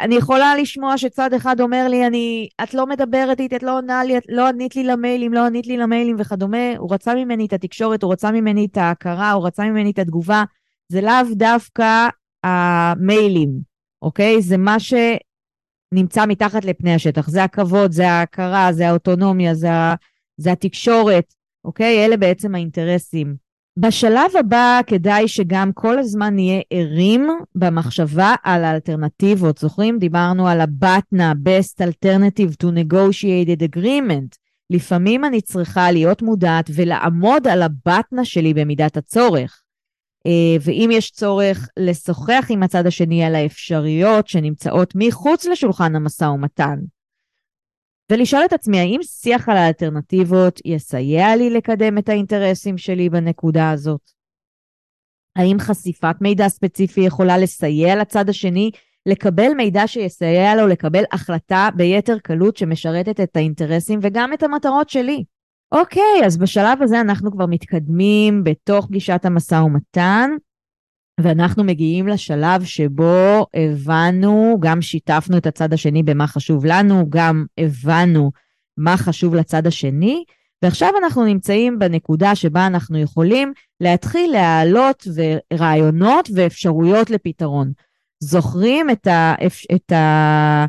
אני 0.00 0.14
יכולה 0.14 0.56
לשמוע 0.56 0.98
שצד 0.98 1.32
אחד 1.32 1.60
אומר 1.60 1.88
לי, 1.88 2.06
אני, 2.06 2.48
את 2.62 2.74
לא 2.74 2.86
מדברת 2.86 3.40
איתי, 3.40 3.56
את 3.56 3.62
לא 3.62 3.76
עונה 3.78 4.04
לי, 4.04 4.18
את 4.18 4.22
לא 4.28 4.48
ענית 4.48 4.76
לי 4.76 4.84
למיילים, 4.84 5.34
לא 5.34 5.46
ענית 5.46 5.66
לי 5.66 5.76
למיילים 5.76 6.16
וכדומה. 6.18 6.76
הוא 6.78 6.94
רצה 6.94 7.14
ממני 7.14 7.46
את 7.46 7.52
התקשורת, 7.52 8.02
הוא 8.02 8.12
רצה 8.12 8.30
ממני 8.30 8.66
את 8.72 8.76
ההכרה, 8.76 9.32
הוא 9.32 9.46
רצה 9.46 9.64
ממני 9.64 9.90
את 9.90 9.98
התגובה. 9.98 10.44
זה 10.88 11.00
לאו 11.00 11.12
דווקא 11.32 12.08
המיילים, 12.44 13.50
אוקיי? 14.02 14.42
זה 14.42 14.56
מה 14.56 14.76
שנמצא 14.80 16.26
מתחת 16.26 16.64
לפני 16.64 16.94
השטח. 16.94 17.28
זה 17.28 17.44
הכבוד, 17.44 17.92
זה 17.92 18.10
ההכרה, 18.10 18.72
זה 18.72 18.88
האוטונומיה, 18.88 19.54
זה, 19.54 19.68
זה 20.36 20.52
התקשורת, 20.52 21.34
אוקיי? 21.64 22.04
אלה 22.04 22.16
בעצם 22.16 22.54
האינטרסים. 22.54 23.43
בשלב 23.76 24.36
הבא 24.38 24.80
כדאי 24.86 25.28
שגם 25.28 25.72
כל 25.72 25.98
הזמן 25.98 26.34
נהיה 26.34 26.60
ערים 26.70 27.28
במחשבה 27.54 28.34
על 28.42 28.64
האלטרנטיבות. 28.64 29.58
זוכרים? 29.58 29.98
דיברנו 29.98 30.48
על 30.48 30.60
הבטנה, 30.60 31.32
best 31.44 31.82
alternative 31.82 32.52
to 32.62 32.66
negotiated 32.66 33.76
agreement. 33.76 34.38
לפעמים 34.70 35.24
אני 35.24 35.40
צריכה 35.40 35.92
להיות 35.92 36.22
מודעת 36.22 36.70
ולעמוד 36.74 37.48
על 37.48 37.62
הבטנה 37.62 38.24
שלי 38.24 38.54
במידת 38.54 38.96
הצורך. 38.96 39.62
אה, 40.26 40.56
ואם 40.60 40.90
יש 40.92 41.10
צורך 41.10 41.68
לשוחח 41.76 42.46
עם 42.48 42.62
הצד 42.62 42.86
השני 42.86 43.24
על 43.24 43.34
האפשרויות 43.34 44.28
שנמצאות 44.28 44.92
מחוץ 44.96 45.46
לשולחן 45.46 45.96
המשא 45.96 46.24
ומתן. 46.24 46.78
ולשאול 48.12 48.42
את 48.44 48.52
עצמי, 48.52 48.78
האם 48.78 49.00
שיח 49.02 49.48
על 49.48 49.56
האלטרנטיבות 49.56 50.60
יסייע 50.64 51.36
לי 51.36 51.50
לקדם 51.50 51.98
את 51.98 52.08
האינטרסים 52.08 52.78
שלי 52.78 53.08
בנקודה 53.08 53.70
הזאת? 53.70 54.10
האם 55.36 55.56
חשיפת 55.60 56.16
מידע 56.20 56.48
ספציפי 56.48 57.00
יכולה 57.00 57.38
לסייע 57.38 57.96
לצד 57.96 58.28
השני 58.28 58.70
לקבל 59.06 59.54
מידע 59.56 59.86
שיסייע 59.86 60.54
לו 60.54 60.66
לקבל 60.66 61.02
החלטה 61.12 61.68
ביתר 61.76 62.18
קלות 62.18 62.56
שמשרתת 62.56 63.20
את 63.20 63.36
האינטרסים 63.36 63.98
וגם 64.02 64.32
את 64.32 64.42
המטרות 64.42 64.88
שלי? 64.88 65.24
אוקיי, 65.72 66.26
אז 66.26 66.36
בשלב 66.36 66.82
הזה 66.82 67.00
אנחנו 67.00 67.32
כבר 67.32 67.46
מתקדמים 67.46 68.44
בתוך 68.44 68.86
פגישת 68.86 69.20
המשא 69.24 69.54
ומתן, 69.54 70.30
ואנחנו 71.20 71.64
מגיעים 71.64 72.08
לשלב 72.08 72.64
שבו 72.64 73.46
הבנו, 73.54 74.56
גם 74.60 74.82
שיתפנו 74.82 75.36
את 75.36 75.46
הצד 75.46 75.72
השני 75.72 76.02
במה 76.02 76.26
חשוב 76.26 76.64
לנו, 76.64 77.06
גם 77.08 77.44
הבנו 77.58 78.30
מה 78.76 78.96
חשוב 78.96 79.34
לצד 79.34 79.66
השני, 79.66 80.24
ועכשיו 80.62 80.88
אנחנו 81.02 81.24
נמצאים 81.24 81.78
בנקודה 81.78 82.34
שבה 82.34 82.66
אנחנו 82.66 82.98
יכולים 82.98 83.52
להתחיל 83.80 84.32
להעלות 84.32 85.06
רעיונות 85.52 86.28
ואפשרויות 86.34 87.10
לפתרון. 87.10 87.72
זוכרים 88.20 88.90
את 88.90 89.06
ה... 89.06 89.34
את 89.74 89.92
ה... 89.92 90.66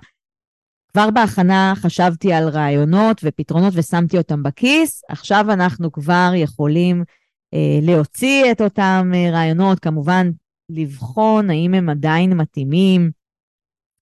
כבר 0.94 1.12
בהכנה 1.12 1.74
חשבתי 1.76 2.34
על 2.34 2.50
רעיונות 2.50 3.22
ופתרונות 3.24 3.74
ושמתי 3.76 4.18
אותם 4.18 4.44
בכיס, 4.44 5.02
עכשיו 5.10 5.46
אנחנו 5.52 5.92
כבר 5.92 6.32
יכולים 6.36 7.04
להוציא 7.82 8.52
את 8.52 8.62
אותם 8.62 9.12
אה, 9.16 9.32
רעיונות, 9.32 9.80
כמובן 9.80 10.30
לבחון 10.70 11.50
האם 11.50 11.74
הם 11.74 11.90
עדיין 11.90 12.34
מתאימים. 12.34 13.12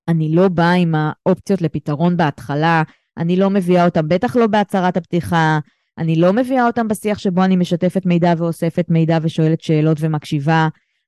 אני 0.07 0.36
לא 0.36 0.48
באה 0.48 0.74
עם 0.74 0.95
האופציות 0.95 1.62
לפתרון 1.62 2.17
בהתחלה, 2.17 2.83
אני 3.17 3.36
לא 3.36 3.50
מביאה 3.50 3.86
אותם, 3.86 4.07
בטח 4.07 4.36
לא 4.36 4.48
בהצהרת 4.48 4.98
הפתיחה, 4.98 5.60
אני 5.98 6.15
לא 6.15 6.33
מביאה 6.33 6.67
אותם 6.67 6.88
בשיח 6.88 7.17
שבו 7.17 7.43
אני 7.43 7.55
משתפת 7.55 8.05
מידע 8.05 8.33
ואוספת 8.38 8.86
מידע 8.89 9.17
ושואלת 9.22 9.62
שאלות 9.62 9.98
ומקשיבה. 10.00 10.67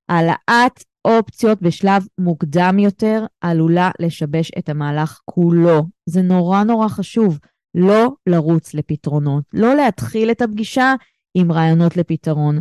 העלאת 0.09 0.83
אופציות 1.05 1.61
בשלב 1.61 2.07
מוקדם 2.17 2.79
יותר 2.79 3.25
עלולה 3.41 3.91
לשבש 3.99 4.51
את 4.57 4.69
המהלך 4.69 5.19
כולו. 5.25 5.83
זה 6.05 6.21
נורא 6.21 6.63
נורא 6.63 6.87
חשוב 6.87 7.39
לא 7.75 8.11
לרוץ 8.27 8.73
לפתרונות, 8.73 9.43
לא 9.53 9.75
להתחיל 9.75 10.31
את 10.31 10.41
הפגישה 10.41 10.93
עם 11.35 11.51
רעיונות 11.51 11.97
לפתרון. 11.97 12.59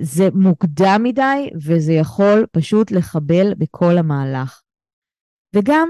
זה 0.00 0.28
מוקדם 0.34 1.00
מדי 1.02 1.50
וזה 1.62 1.92
יכול 1.92 2.46
פשוט 2.52 2.90
לחבל 2.90 3.54
בכל 3.54 3.98
המהלך. 3.98 4.62
וגם 5.54 5.88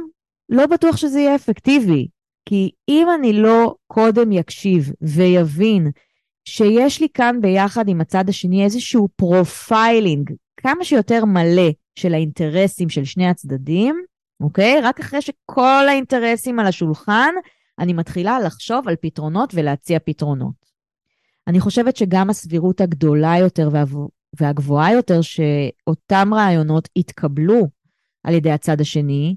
לא 0.48 0.66
בטוח 0.66 0.96
שזה 0.96 1.20
יהיה 1.20 1.34
אפקטיבי, 1.34 2.08
כי 2.48 2.70
אם 2.88 3.06
אני 3.18 3.32
לא 3.32 3.74
קודם 3.86 4.32
אקשיב 4.32 4.92
ואבין 5.02 5.90
שיש 6.44 7.00
לי 7.00 7.08
כאן 7.14 7.36
ביחד 7.40 7.88
עם 7.88 8.00
הצד 8.00 8.28
השני 8.28 8.64
איזשהו 8.64 9.08
profiling 9.16 10.30
כמה 10.56 10.84
שיותר 10.84 11.24
מלא 11.24 11.70
של 11.98 12.14
האינטרסים 12.14 12.88
של 12.88 13.04
שני 13.04 13.28
הצדדים, 13.28 14.02
אוקיי? 14.40 14.80
רק 14.80 15.00
אחרי 15.00 15.22
שכל 15.22 15.88
האינטרסים 15.88 16.58
על 16.58 16.66
השולחן, 16.66 17.34
אני 17.78 17.92
מתחילה 17.92 18.40
לחשוב 18.40 18.88
על 18.88 18.96
פתרונות 19.00 19.50
ולהציע 19.54 19.98
פתרונות. 20.04 20.67
אני 21.48 21.60
חושבת 21.60 21.96
שגם 21.96 22.30
הסבירות 22.30 22.80
הגדולה 22.80 23.34
יותר 23.38 23.68
והגבוהה 24.40 24.92
יותר 24.92 25.20
שאותם 25.20 26.34
רעיונות 26.34 26.88
יתקבלו 26.96 27.68
על 28.24 28.34
ידי 28.34 28.50
הצד 28.50 28.80
השני, 28.80 29.36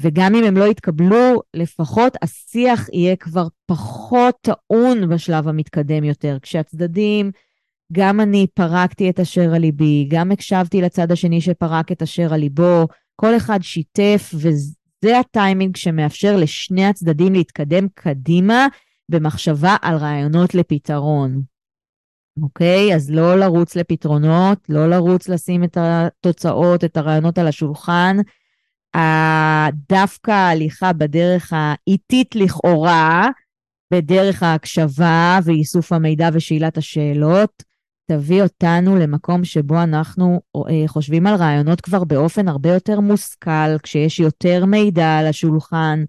וגם 0.00 0.34
אם 0.34 0.44
הם 0.44 0.56
לא 0.56 0.64
יתקבלו, 0.64 1.40
לפחות 1.54 2.16
השיח 2.22 2.88
יהיה 2.92 3.16
כבר 3.16 3.46
פחות 3.66 4.34
טעון 4.40 5.08
בשלב 5.08 5.48
המתקדם 5.48 6.04
יותר, 6.04 6.38
כשהצדדים 6.42 7.30
גם 7.92 8.20
אני 8.20 8.46
פרקתי 8.54 9.10
את 9.10 9.20
אשר 9.20 9.54
על 9.54 9.60
ליבי, 9.60 10.08
גם 10.10 10.32
הקשבתי 10.32 10.80
לצד 10.80 11.12
השני 11.12 11.40
שפרק 11.40 11.92
את 11.92 12.02
אשר 12.02 12.34
על 12.34 12.40
ליבו, 12.40 12.86
כל 13.16 13.36
אחד 13.36 13.58
שיתף, 13.62 14.30
וזה 14.34 15.18
הטיימינג 15.18 15.76
שמאפשר 15.76 16.36
לשני 16.36 16.86
הצדדים 16.86 17.32
להתקדם 17.32 17.86
קדימה 17.94 18.66
במחשבה 19.08 19.76
על 19.82 19.96
רעיונות 19.96 20.54
לפתרון. 20.54 21.42
אוקיי? 22.42 22.94
אז 22.94 23.10
לא 23.10 23.36
לרוץ 23.36 23.76
לפתרונות, 23.76 24.58
לא 24.68 24.90
לרוץ 24.90 25.28
לשים 25.28 25.64
את 25.64 25.76
התוצאות, 25.80 26.84
את 26.84 26.96
הרעיונות 26.96 27.38
על 27.38 27.46
השולחן. 27.46 28.16
דווקא 29.88 30.30
ההליכה 30.30 30.92
בדרך 30.92 31.52
האיטית 31.56 32.36
לכאורה, 32.36 33.28
בדרך 33.92 34.42
ההקשבה 34.42 35.38
ואיסוף 35.44 35.92
המידע 35.92 36.28
ושאלת 36.32 36.76
השאלות, 36.76 37.62
תביא 38.10 38.42
אותנו 38.42 38.96
למקום 38.96 39.44
שבו 39.44 39.82
אנחנו 39.82 40.40
אה, 40.70 40.88
חושבים 40.88 41.26
על 41.26 41.34
רעיונות 41.34 41.80
כבר 41.80 42.04
באופן 42.04 42.48
הרבה 42.48 42.74
יותר 42.74 43.00
מושכל, 43.00 43.78
כשיש 43.82 44.20
יותר 44.20 44.64
מידע 44.64 45.18
על 45.18 45.26
השולחן, 45.26 46.04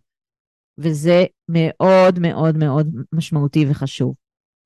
וזה 0.80 1.26
מאוד 1.50 2.20
מאוד 2.20 2.58
מאוד 2.58 2.96
משמעותי 3.14 3.66
וחשוב. 3.70 4.14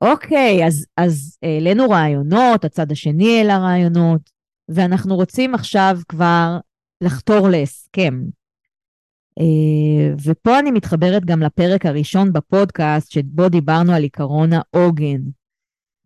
אוקיי, 0.01 0.67
אז, 0.67 0.85
אז 0.97 1.37
העלינו 1.43 1.89
רעיונות, 1.89 2.65
הצד 2.65 2.91
השני 2.91 3.37
העלה 3.37 3.57
רעיונות, 3.57 4.29
ואנחנו 4.69 5.15
רוצים 5.15 5.55
עכשיו 5.55 5.97
כבר 6.09 6.57
לחתור 7.01 7.49
להסכם. 7.49 8.23
Uh, 9.39 10.21
ופה 10.23 10.59
אני 10.59 10.71
מתחברת 10.71 11.25
גם 11.25 11.39
לפרק 11.39 11.85
הראשון 11.85 12.33
בפודקאסט, 12.33 13.11
שבו 13.11 13.49
דיברנו 13.49 13.93
על 13.93 14.03
עיקרון 14.03 14.49
העוגן. 14.53 15.21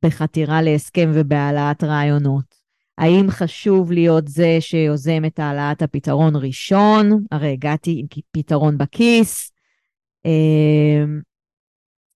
בחתירה 0.04 0.62
להסכם 0.62 1.12
ובהעלאת 1.14 1.84
רעיונות. 1.84 2.56
האם 2.98 3.26
חשוב 3.30 3.92
להיות 3.92 4.28
זה 4.28 4.58
שיוזם 4.60 5.26
את 5.26 5.40
העלאת 5.40 5.82
הפתרון 5.82 6.36
ראשון? 6.36 7.26
הרי 7.32 7.52
הגעתי 7.52 8.00
עם 8.00 8.22
פתרון 8.32 8.78
בכיס, 8.78 9.52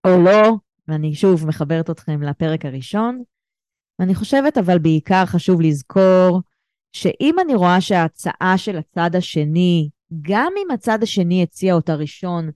או 0.07 0.25
לא, 0.25 0.57
ואני 0.89 1.15
שוב 1.15 1.47
מחברת 1.47 1.91
אתכם 1.91 2.23
לפרק 2.23 2.65
הראשון. 2.65 3.23
ואני 3.99 4.15
חושבת, 4.15 4.59
אבל 4.59 4.79
בעיקר 4.79 5.27
חשוב 5.27 5.61
לזכור 5.61 6.41
שאם 6.93 7.37
אני 7.45 7.55
רואה 7.55 7.81
שההצעה 7.81 8.55
של 8.57 8.77
הצד 8.77 9.17
השני, 9.17 9.89
גם 10.23 10.53
אם 10.63 10.71
הצד 10.71 11.03
השני 11.03 11.43
הציע 11.43 11.75
אותה 11.75 11.95
ראשון, 11.95 12.51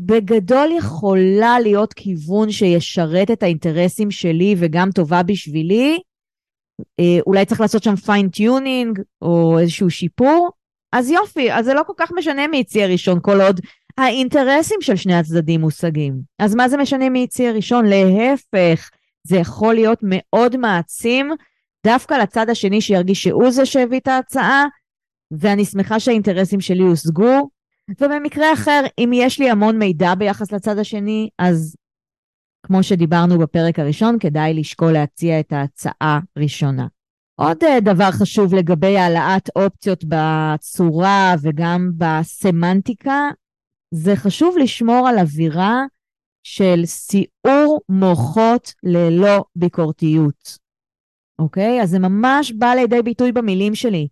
בגדול 0.00 0.68
יכולה 0.78 1.60
להיות 1.60 1.92
כיוון 1.92 2.50
שישרת 2.50 3.30
את 3.30 3.42
האינטרסים 3.42 4.10
שלי 4.10 4.54
וגם 4.58 4.90
טובה 4.94 5.22
בשבילי. 5.22 5.98
אה, 7.00 7.18
אולי 7.26 7.44
צריך 7.44 7.60
לעשות 7.60 7.82
שם 7.82 7.96
fine 7.96 8.38
tuning 8.38 9.00
או 9.22 9.58
איזשהו 9.58 9.90
שיפור, 9.90 10.50
אז 10.92 11.10
יופי, 11.10 11.52
אז 11.52 11.64
זה 11.64 11.74
לא 11.74 11.82
כל 11.86 11.92
כך 11.96 12.12
משנה 12.16 12.46
מי 12.46 12.60
הציע 12.60 12.86
ראשון, 12.86 13.18
כל 13.22 13.40
עוד 13.40 13.60
האינטרסים 13.98 14.80
של 14.80 14.96
שני 14.96 15.14
הצדדים 15.14 15.60
מושגים. 15.60 16.20
אז 16.38 16.54
מה 16.54 16.68
זה 16.68 16.76
משנה 16.76 17.08
מי 17.08 17.24
הציע 17.24 17.52
ראשון? 17.52 17.84
להפך, 17.86 18.90
זה 19.24 19.36
יכול 19.36 19.74
להיות 19.74 19.98
מאוד 20.02 20.56
מעצים 20.56 21.30
דווקא 21.86 22.14
לצד 22.14 22.50
השני 22.50 22.80
שירגיש 22.80 23.22
שהוא 23.22 23.50
זה 23.50 23.66
שהביא 23.66 23.98
את 23.98 24.08
ההצעה, 24.08 24.64
ואני 25.30 25.64
שמחה 25.64 26.00
שהאינטרסים 26.00 26.60
שלי 26.60 26.82
הושגו, 26.82 27.48
ובמקרה 28.00 28.52
אחר, 28.52 28.82
אם 28.98 29.10
יש 29.14 29.38
לי 29.38 29.50
המון 29.50 29.78
מידע 29.78 30.14
ביחס 30.14 30.52
לצד 30.52 30.78
השני, 30.78 31.28
אז 31.38 31.76
כמו 32.66 32.82
שדיברנו 32.82 33.38
בפרק 33.38 33.78
הראשון, 33.78 34.18
כדאי 34.20 34.54
לשקול 34.54 34.92
להציע 34.92 35.40
את 35.40 35.52
ההצעה 35.52 36.18
ראשונה. 36.38 36.86
עוד 37.36 37.64
אה, 37.64 37.80
דבר 37.80 38.10
חשוב 38.10 38.54
לגבי 38.54 38.98
העלאת 38.98 39.50
אופציות 39.56 40.04
בצורה 40.04 41.34
וגם 41.42 41.90
בסמנטיקה, 41.96 43.30
זה 43.90 44.16
חשוב 44.16 44.58
לשמור 44.58 45.08
על 45.08 45.18
אווירה 45.18 45.82
של 46.42 46.82
סיעור 46.84 47.80
מוחות 47.88 48.74
ללא 48.82 49.44
ביקורתיות. 49.56 50.58
אוקיי? 51.38 51.82
אז 51.82 51.90
זה 51.90 51.98
ממש 51.98 52.52
בא 52.52 52.74
לידי 52.74 53.02
ביטוי 53.02 53.32
במילים 53.32 53.74
שלי. 53.74 54.08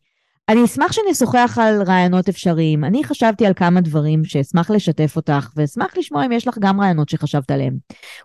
אני 0.48 0.64
אשמח 0.64 0.92
שנשוחח 0.92 1.58
על 1.62 1.82
רעיונות 1.82 2.28
אפשריים. 2.28 2.84
אני 2.84 3.04
חשבתי 3.04 3.46
על 3.46 3.54
כמה 3.54 3.80
דברים 3.80 4.24
שאשמח 4.24 4.70
לשתף 4.70 5.16
אותך, 5.16 5.52
ואשמח 5.56 5.96
לשמוע 5.96 6.26
אם 6.26 6.32
יש 6.32 6.48
לך 6.48 6.58
גם 6.60 6.80
רעיונות 6.80 7.08
שחשבת 7.08 7.50
עליהם. 7.50 7.76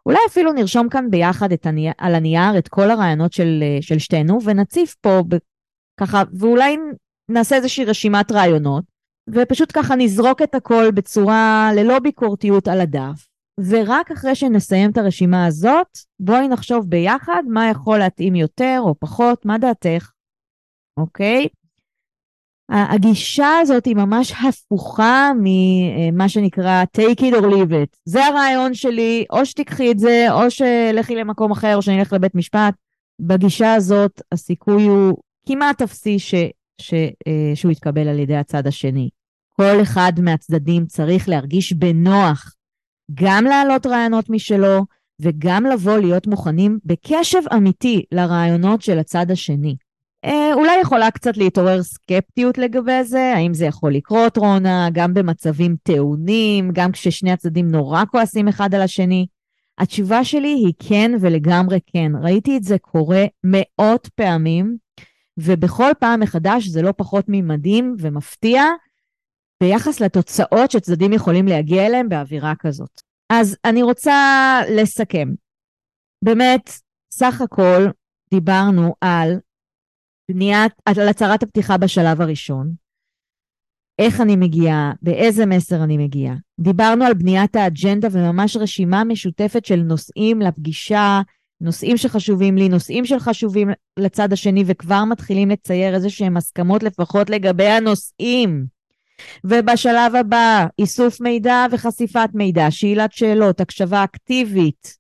אולי 0.06 0.20
אפילו 0.28 0.54
נרשום 0.54 0.90
כאן 0.90 1.06
ביחד 1.10 1.50
הני... 1.64 1.92
על 1.98 2.16
הנייר 2.16 2.58
את 2.58 2.68
כל 2.68 2.92
הרעיונות 2.92 3.34
של, 3.34 3.64
של 3.82 4.00
שתינו, 4.00 4.40
ונציף 4.44 4.96
פה. 5.02 5.22
ככה, 6.00 6.24
ואולי 6.40 6.78
נעשה 7.30 7.56
איזושהי 7.56 7.86
רשימת 7.86 8.32
רעיונות, 8.32 8.84
ופשוט 9.34 9.72
ככה 9.74 9.96
נזרוק 9.96 10.42
את 10.42 10.56
הכל 10.56 10.92
בצורה 10.92 11.72
ללא 11.76 12.00
ביקורתיות 12.00 12.68
על 12.68 12.82
הדף. 12.82 13.28
ורק 13.70 14.12
אחרי 14.12 14.36
שנסיים 14.36 14.92
את 14.92 14.98
הרשימה 14.98 15.46
הזאת, 15.46 15.98
בואי 16.20 16.48
נחשוב 16.48 16.90
ביחד 16.90 17.44
מה 17.48 17.70
יכול 17.70 17.98
להתאים 17.98 18.36
יותר 18.36 18.80
או 18.80 18.96
פחות, 19.00 19.46
מה 19.46 19.58
דעתך? 19.58 20.12
אוקיי? 20.98 21.48
הגישה 22.70 23.58
הזאת 23.62 23.86
היא 23.86 23.96
ממש 23.96 24.34
הפוכה 24.48 25.32
ממה 25.42 26.30
שנקרא 26.30 26.84
take 26.98 27.20
it 27.20 27.34
or 27.34 27.42
leave 27.42 27.72
it. 27.72 27.98
זה 28.06 28.26
הרעיון 28.26 28.74
שלי, 28.74 29.26
או 29.30 29.46
שתיקחי 29.46 29.92
את 29.92 30.00
זה, 30.00 30.28
או 30.32 30.52
שלכי 30.52 31.16
למקום 31.16 31.52
אחר, 31.52 31.76
או 31.76 31.82
שאני 31.82 32.00
אלך 32.00 32.14
לבית 32.14 32.36
משפט. 32.36 32.74
בגישה 33.20 33.74
הזאת 33.74 34.22
הסיכוי 34.32 34.84
הוא 34.84 35.18
כמעט 35.48 35.82
אפסי 35.82 36.20
ש, 36.20 36.36
ש, 36.82 36.94
אה, 36.94 37.52
שהוא 37.56 37.72
יתקבל 37.72 38.08
על 38.08 38.20
ידי 38.20 38.36
הצד 38.36 38.68
השני. 38.68 39.10
כל 39.62 39.82
אחד 39.82 40.14
מהצדדים 40.22 40.86
צריך 40.86 41.30
להרגיש 41.30 41.74
בנוח 41.74 42.56
גם 43.14 43.44
להעלות 43.44 43.86
רעיונות 43.86 44.30
משלו 44.30 44.86
וגם 45.22 45.66
לבוא 45.66 45.98
להיות 45.98 46.28
מוכנים 46.28 46.80
בקשב 46.86 47.42
אמיתי 47.54 48.04
לרעיונות 48.12 48.82
של 48.82 49.00
הצד 49.00 49.32
השני. 49.32 49.76
אה, 50.26 50.54
אולי 50.54 50.80
יכולה 50.82 51.12
קצת 51.12 51.38
להתעורר 51.38 51.84
סקפטיות 51.84 52.58
לגבי 52.58 53.04
זה, 53.04 53.34
האם 53.36 53.54
זה 53.54 53.66
יכול 53.66 53.94
לקרות, 53.94 54.38
רונה, 54.38 54.90
גם 54.94 55.14
במצבים 55.14 55.76
טעונים, 55.84 56.72
גם 56.74 56.92
כששני 56.92 57.32
הצדדים 57.32 57.68
נורא 57.68 58.04
כועסים 58.12 58.48
אחד 58.48 58.76
על 58.76 58.82
השני. 58.82 59.28
התשובה 59.78 60.24
שלי 60.24 60.54
היא 60.54 60.74
כן 60.80 61.12
ולגמרי 61.20 61.80
כן. 61.86 62.12
ראיתי 62.24 62.58
את 62.58 62.64
זה 62.64 62.78
קורה 62.78 63.26
מאות 63.44 64.10
פעמים, 64.16 64.78
ובכל 65.38 65.92
פעם 66.00 66.20
מחדש 66.20 66.68
זה 66.68 66.82
לא 66.82 66.94
פחות 66.98 67.26
ממדהים 67.28 67.96
ומפתיע 68.00 68.64
ביחס 69.62 70.02
לתוצאות 70.02 70.72
שצדדים 70.72 71.14
יכולים 71.14 71.48
להגיע 71.48 71.86
אליהם 71.86 72.10
באווירה 72.10 72.54
כזאת. 72.60 73.02
אז 73.34 73.58
אני 73.66 73.84
רוצה 73.84 74.12
לסכם. 74.76 75.28
באמת, 76.24 76.70
סך 77.14 77.42
הכל 77.42 77.86
דיברנו 78.34 78.94
על 79.02 79.40
בניית, 80.32 80.72
על 80.86 81.08
הצהרת 81.08 81.44
הפתיחה 81.44 81.78
בשלב 81.78 82.22
הראשון, 82.22 82.74
איך 84.00 84.22
אני 84.22 84.36
מגיעה, 84.36 84.92
באיזה 85.02 85.46
מסר 85.46 85.84
אני 85.84 85.98
מגיעה. 85.98 86.36
דיברנו 86.60 87.06
על 87.06 87.14
בניית 87.14 87.56
האג'נדה 87.56 88.08
וממש 88.12 88.58
רשימה 88.58 89.04
משותפת 89.04 89.66
של 89.66 89.76
נושאים 89.76 90.42
לפגישה, 90.42 91.22
נושאים 91.62 91.98
שחשובים 91.98 92.58
לי, 92.58 92.70
נושאים 92.70 93.06
שחשובים 93.06 93.70
לצד 94.00 94.34
השני, 94.34 94.64
וכבר 94.68 95.06
מתחילים 95.06 95.50
לצייר 95.50 95.96
איזה 95.96 96.10
שהם 96.10 96.38
הסכמות 96.38 96.84
לפחות 96.84 97.30
לגבי 97.30 97.68
הנושאים. 97.68 98.66
ובשלב 99.44 100.16
הבא, 100.16 100.66
איסוף 100.80 101.22
מידע 101.22 101.66
וחשיפת 101.72 102.30
מידע, 102.34 102.72
שאלת 102.72 103.12
שאלות, 103.12 103.62
הקשבה 103.62 104.04
אקטיבית, 104.04 104.98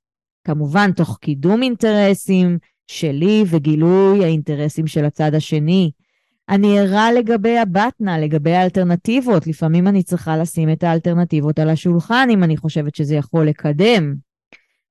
כמובן 0.47 0.91
תוך 0.91 1.17
קידום 1.21 1.63
אינטרסים 1.63 2.57
שלי 2.88 3.43
וגילוי 3.47 4.23
האינטרסים 4.23 4.88
של 4.88 5.05
הצד 5.05 5.36
השני. 5.36 5.91
אני 6.49 6.79
ערה 6.79 7.12
לגבי 7.12 7.57
הבטנה, 7.57 8.19
לגבי 8.19 8.53
האלטרנטיבות. 8.53 9.47
לפעמים 9.47 9.88
אני 9.88 10.03
צריכה 10.03 10.38
לשים 10.38 10.71
את 10.71 10.84
האלטרנטיבות 10.84 11.60
על 11.60 11.69
השולחן 11.69 12.27
אם 12.31 12.43
אני 12.43 12.57
חושבת 12.57 12.95
שזה 12.95 13.15
יכול 13.15 13.47
לקדם. 13.47 14.15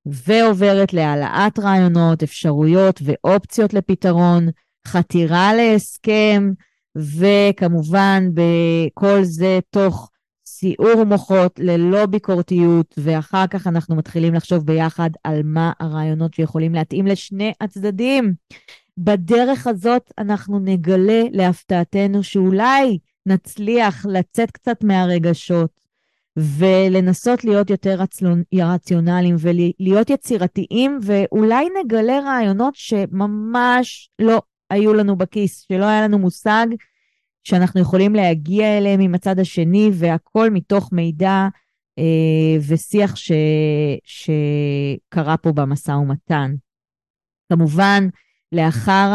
ועוברת 0.06 0.92
להעלאת 0.92 1.58
רעיונות, 1.58 2.22
אפשרויות 2.22 3.00
ואופציות 3.04 3.74
לפתרון, 3.74 4.48
חתירה 4.86 5.54
להסכם, 5.54 6.50
וכמובן 6.96 8.31
בכל 8.35 9.18
זה 9.22 9.59
תוך 9.70 10.11
סיעור 10.46 11.05
מוחות 11.05 11.59
ללא 11.59 12.07
ביקורתיות, 12.07 12.94
ואחר 12.98 13.46
כך 13.46 13.66
אנחנו 13.66 13.96
מתחילים 13.96 14.35
לחשוב 14.35 14.66
ביחד 14.66 15.11
על 15.24 15.40
מה 15.44 15.72
הרעיונות 15.81 16.35
שיכולים 16.35 16.74
להתאים 16.74 17.07
לשני 17.07 17.53
הצדדים. 17.61 18.35
בדרך 18.98 19.66
הזאת 19.66 20.12
אנחנו 20.18 20.59
נגלה 20.59 21.22
להפתעתנו 21.33 22.22
שאולי 22.22 22.98
נצליח 23.26 24.07
לצאת 24.07 24.50
קצת 24.50 24.85
מהרגשות 24.85 25.81
ולנסות 26.37 27.44
להיות 27.44 27.70
יותר 27.70 28.00
רציונליים 28.53 29.37
ולהיות 29.38 30.11
יצירתיים, 30.11 30.98
ואולי 31.03 31.68
נגלה 31.85 32.20
רעיונות 32.20 32.74
שממש 32.76 34.11
לא 34.18 34.42
היו 34.70 34.94
לנו 34.94 35.16
בכיס, 35.16 35.66
שלא 35.68 35.85
היה 35.85 36.02
לנו 36.02 36.18
מושג 36.18 36.66
שאנחנו 37.44 37.80
יכולים 37.80 38.14
להגיע 38.14 38.78
אליהם 38.78 39.00
עם 39.00 39.14
הצד 39.14 39.38
השני, 39.38 39.90
והכל 39.92 40.50
מתוך 40.50 40.92
מידע 40.92 41.48
אה, 41.98 42.56
ושיח 42.68 43.16
ש, 43.16 43.33
שקרה 44.04 45.37
פה 45.37 45.52
במשא 45.52 45.90
ומתן. 45.90 46.54
כמובן, 47.52 48.09
לאחר 48.52 49.12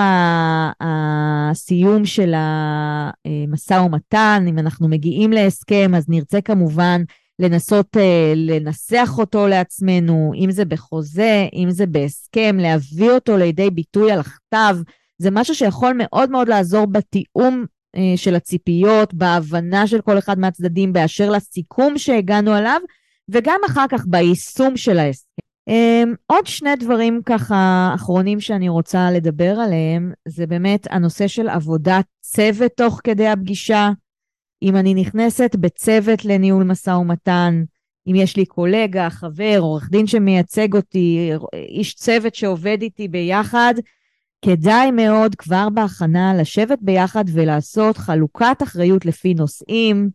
הסיום 0.82 2.06
של 2.06 2.34
המשא 2.36 3.74
ומתן, 3.74 4.46
אם 4.50 4.60
אנחנו 4.60 4.88
מגיעים 4.88 5.32
להסכם, 5.32 5.91
אז 5.96 6.10
נרצה 6.10 6.41
כמובן 6.41 7.02
לנסות 7.39 7.98
אה, 7.98 8.34
לנסח 8.36 9.15
אותו 9.18 9.48
לעצמנו, 9.48 10.32
אם 10.36 10.52
זה 10.52 10.65
בחוזה, 10.65 11.48
אם 11.54 11.72
זה 11.72 11.86
בהסכם, 11.86 12.58
להביא 12.60 13.12
אותו 13.12 13.38
לידי 13.38 13.70
ביטוי 13.70 14.12
על 14.12 14.20
הכתב. 14.20 14.78
זה 15.17 15.32
משהו 15.32 15.56
שיכול 15.56 15.93
מאוד 15.97 16.32
מאוד 16.32 16.47
לעזור 16.47 16.86
בתיאום 16.86 17.65
אה, 17.95 18.13
של 18.15 18.36
הציפיות, 18.36 19.13
בהבנה 19.13 19.88
של 19.88 20.01
כל 20.01 20.17
אחד 20.17 20.39
מהצדדים 20.39 20.93
באשר 20.93 21.30
לסיכום 21.30 21.97
שהגענו 21.97 22.54
עליו, 22.54 22.82
וגם 23.30 23.60
אחר 23.65 23.86
כך 23.89 24.06
ביישום 24.08 24.78
של 24.78 24.99
ההסכם. 24.99 25.45
Um, 25.69 26.15
עוד 26.28 26.47
שני 26.47 26.75
דברים 26.75 27.21
ככה 27.25 27.91
אחרונים 27.95 28.39
שאני 28.39 28.69
רוצה 28.69 29.12
לדבר 29.12 29.60
עליהם, 29.60 30.12
זה 30.28 30.47
באמת 30.47 30.88
הנושא 30.89 31.28
של 31.28 31.49
עבודת 31.49 32.06
צוות 32.21 32.71
תוך 32.78 33.01
כדי 33.04 33.28
הפגישה. 33.28 33.89
אם 34.63 34.75
אני 34.75 34.93
נכנסת 34.93 35.56
בצוות 35.56 36.25
לניהול 36.25 36.63
משא 36.63 36.89
ומתן, 36.89 37.63
אם 38.08 38.15
יש 38.15 38.38
לי 38.38 38.45
קולגה, 38.45 39.10
חבר, 39.10 39.58
עורך 39.60 39.89
דין 39.91 40.08
שמייצג 40.08 40.75
אותי, 40.75 41.32
איש 41.69 41.93
צוות 41.95 42.36
שעובד 42.36 42.78
איתי 42.82 43.08
ביחד, 43.08 43.73
כדאי 44.41 44.91
מאוד 44.91 45.36
כבר 45.36 45.69
בהכנה 45.69 46.34
לשבת 46.34 46.78
ביחד 46.82 47.24
ולעשות 47.34 47.98
חלוקת 47.98 48.58
אחריות 48.63 49.06
לפי 49.06 49.34
נושאים, 49.34 50.10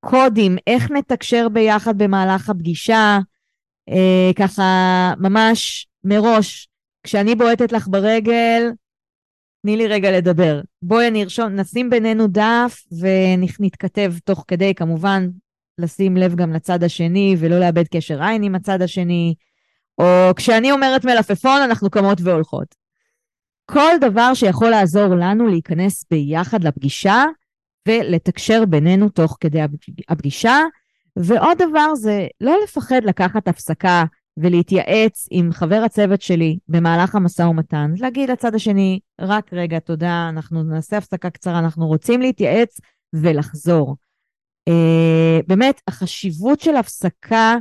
קודים, 0.00 0.56
איך 0.66 0.90
נתקשר 0.90 1.48
ביחד 1.48 1.98
במהלך 1.98 2.50
הפגישה, 2.50 3.18
אה, 3.88 4.30
ככה 4.38 5.12
ממש 5.18 5.86
מראש, 6.04 6.68
כשאני 7.02 7.34
בועטת 7.34 7.72
לך 7.72 7.88
ברגל, 7.88 8.62
תני 9.62 9.76
לי 9.76 9.86
רגע 9.86 10.10
לדבר. 10.10 10.60
בואי 10.82 11.10
נרשום, 11.10 11.56
נשים 11.56 11.90
בינינו 11.90 12.26
דף 12.26 12.82
ונתכתב 13.00 14.12
תוך 14.24 14.44
כדי, 14.48 14.74
כמובן, 14.74 15.28
לשים 15.78 16.16
לב 16.16 16.34
גם 16.34 16.52
לצד 16.52 16.82
השני 16.82 17.36
ולא 17.38 17.58
לאבד 17.58 17.84
קשר 17.88 18.22
עין 18.22 18.42
עם 18.42 18.54
הצד 18.54 18.82
השני. 18.82 19.34
או 19.98 20.34
כשאני 20.36 20.72
אומרת 20.72 21.04
מלפפון, 21.04 21.62
אנחנו 21.62 21.90
קמות 21.90 22.18
והולכות. 22.20 22.85
כל 23.66 23.92
דבר 24.00 24.34
שיכול 24.34 24.70
לעזור 24.70 25.14
לנו 25.14 25.46
להיכנס 25.46 26.04
ביחד 26.10 26.64
לפגישה 26.64 27.24
ולתקשר 27.88 28.64
בינינו 28.64 29.08
תוך 29.08 29.36
כדי 29.40 29.60
הפגישה, 30.08 30.58
ועוד 31.16 31.58
דבר 31.58 31.94
זה 31.94 32.26
לא 32.40 32.56
לפחד 32.64 33.00
לקחת 33.04 33.48
הפסקה 33.48 34.04
ולהתייעץ 34.36 35.28
עם 35.30 35.52
חבר 35.52 35.82
הצוות 35.84 36.22
שלי 36.22 36.58
במהלך 36.68 37.14
המשא 37.14 37.42
ומתן, 37.42 37.92
להגיד 37.98 38.30
לצד 38.30 38.54
השני, 38.54 39.00
רק 39.20 39.52
רגע, 39.52 39.78
תודה, 39.78 40.28
אנחנו 40.28 40.62
נעשה 40.62 40.98
הפסקה 40.98 41.30
קצרה, 41.30 41.58
אנחנו 41.58 41.86
רוצים 41.86 42.20
להתייעץ 42.20 42.80
ולחזור. 43.12 43.96
Uh, 44.70 45.42
באמת, 45.46 45.80
החשיבות 45.88 46.60
של 46.60 46.76
הפסקה 46.76 47.56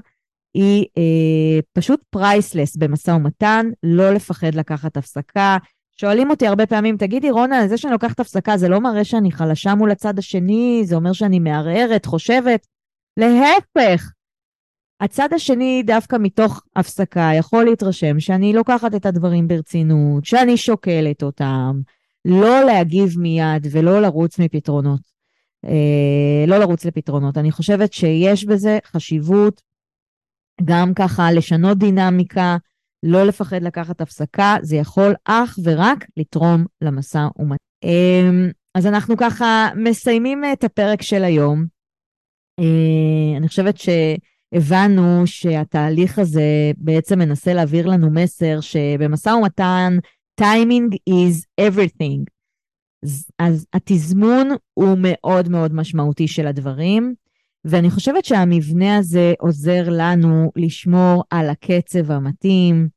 היא 0.54 0.86
uh, 0.86 1.63
פשוט 1.74 2.04
פרייסלס 2.10 2.76
במשא 2.76 3.12
ומתן, 3.12 3.65
לא 3.84 4.13
לפחד 4.13 4.56
לקחת 4.56 4.98
הפסקה. 4.98 5.58
שואלים 5.95 6.29
אותי 6.29 6.47
הרבה 6.47 6.65
פעמים, 6.65 6.97
תגידי, 6.97 7.31
רונה, 7.31 7.67
זה 7.67 7.77
שאני 7.77 7.93
לוקחת 7.93 8.19
הפסקה, 8.19 8.58
זה 8.58 8.69
לא 8.69 8.79
מראה 8.79 9.03
שאני 9.03 9.31
חלשה 9.31 9.75
מול 9.75 9.91
הצד 9.91 10.19
השני, 10.19 10.81
זה 10.86 10.95
אומר 10.95 11.13
שאני 11.13 11.39
מערערת, 11.39 12.05
חושבת. 12.05 12.67
להפך, 13.17 14.12
הצד 15.01 15.34
השני 15.34 15.84
דווקא 15.86 16.15
מתוך 16.19 16.63
הפסקה 16.75 17.29
יכול 17.38 17.65
להתרשם 17.65 18.19
שאני 18.19 18.53
לוקחת 18.53 18.95
את 18.95 19.05
הדברים 19.05 19.47
ברצינות, 19.47 20.25
שאני 20.25 20.58
שוקלת 20.58 21.23
אותם, 21.23 21.81
לא 22.25 22.63
להגיב 22.63 23.19
מיד 23.19 23.67
ולא 23.71 24.01
לרוץ 24.01 24.39
מפתרונות. 24.39 25.01
אה, 25.65 26.45
לא 26.47 26.58
לרוץ 26.58 26.86
לפתרונות. 26.86 27.38
אני 27.38 27.51
חושבת 27.51 27.93
שיש 27.93 28.45
בזה 28.45 28.79
חשיבות 28.86 29.62
גם 30.63 30.93
ככה 30.93 31.31
לשנות 31.31 31.77
דינמיקה, 31.77 32.58
לא 33.08 33.24
לפחד 33.24 33.62
לקחת 33.62 34.02
הפסקה, 34.02 34.56
זה 34.62 34.76
יכול 34.76 35.13
אך 35.26 35.60
ורק 35.63 36.06
לתרום 36.18 36.65
למשא 36.82 37.28
ומתן. 37.39 37.56
אה, 37.84 38.50
אז 38.76 38.88
אנחנו 38.88 39.18
ככה 39.18 39.70
מסיימים 39.76 40.44
את 40.54 40.63
הפרק 40.63 41.02
של 41.02 41.24
היום. 41.24 41.65
אה, 42.60 43.38
אני 43.38 43.48
חושבת 43.48 43.76
שהבנו 43.78 45.28
שהתהליך 45.28 46.20
הזה 46.20 46.72
בעצם 46.78 47.20
מנסה 47.20 47.54
להעביר 47.54 47.88
לנו 47.88 48.10
מסר 48.12 48.60
שבמשא 48.62 49.30
ומתן, 49.30 49.98
טיימינג 50.36 50.96
is 51.10 51.62
everything. 51.62 52.24
אז 53.39 53.65
התזמון 53.74 54.50
הוא 54.74 54.98
מאוד 55.02 55.50
מאוד 55.50 55.74
משמעותי 55.74 56.28
של 56.28 56.48
הדברים, 56.48 57.13
ואני 57.65 57.89
חושבת 57.89 58.26
שהמבנה 58.26 58.98
הזה 58.98 59.34
עוזר 59.39 59.84
לנו 59.89 60.52
לשמור 60.56 61.24
על 61.30 61.50
הקצב 61.50 62.12
המתאים, 62.12 62.94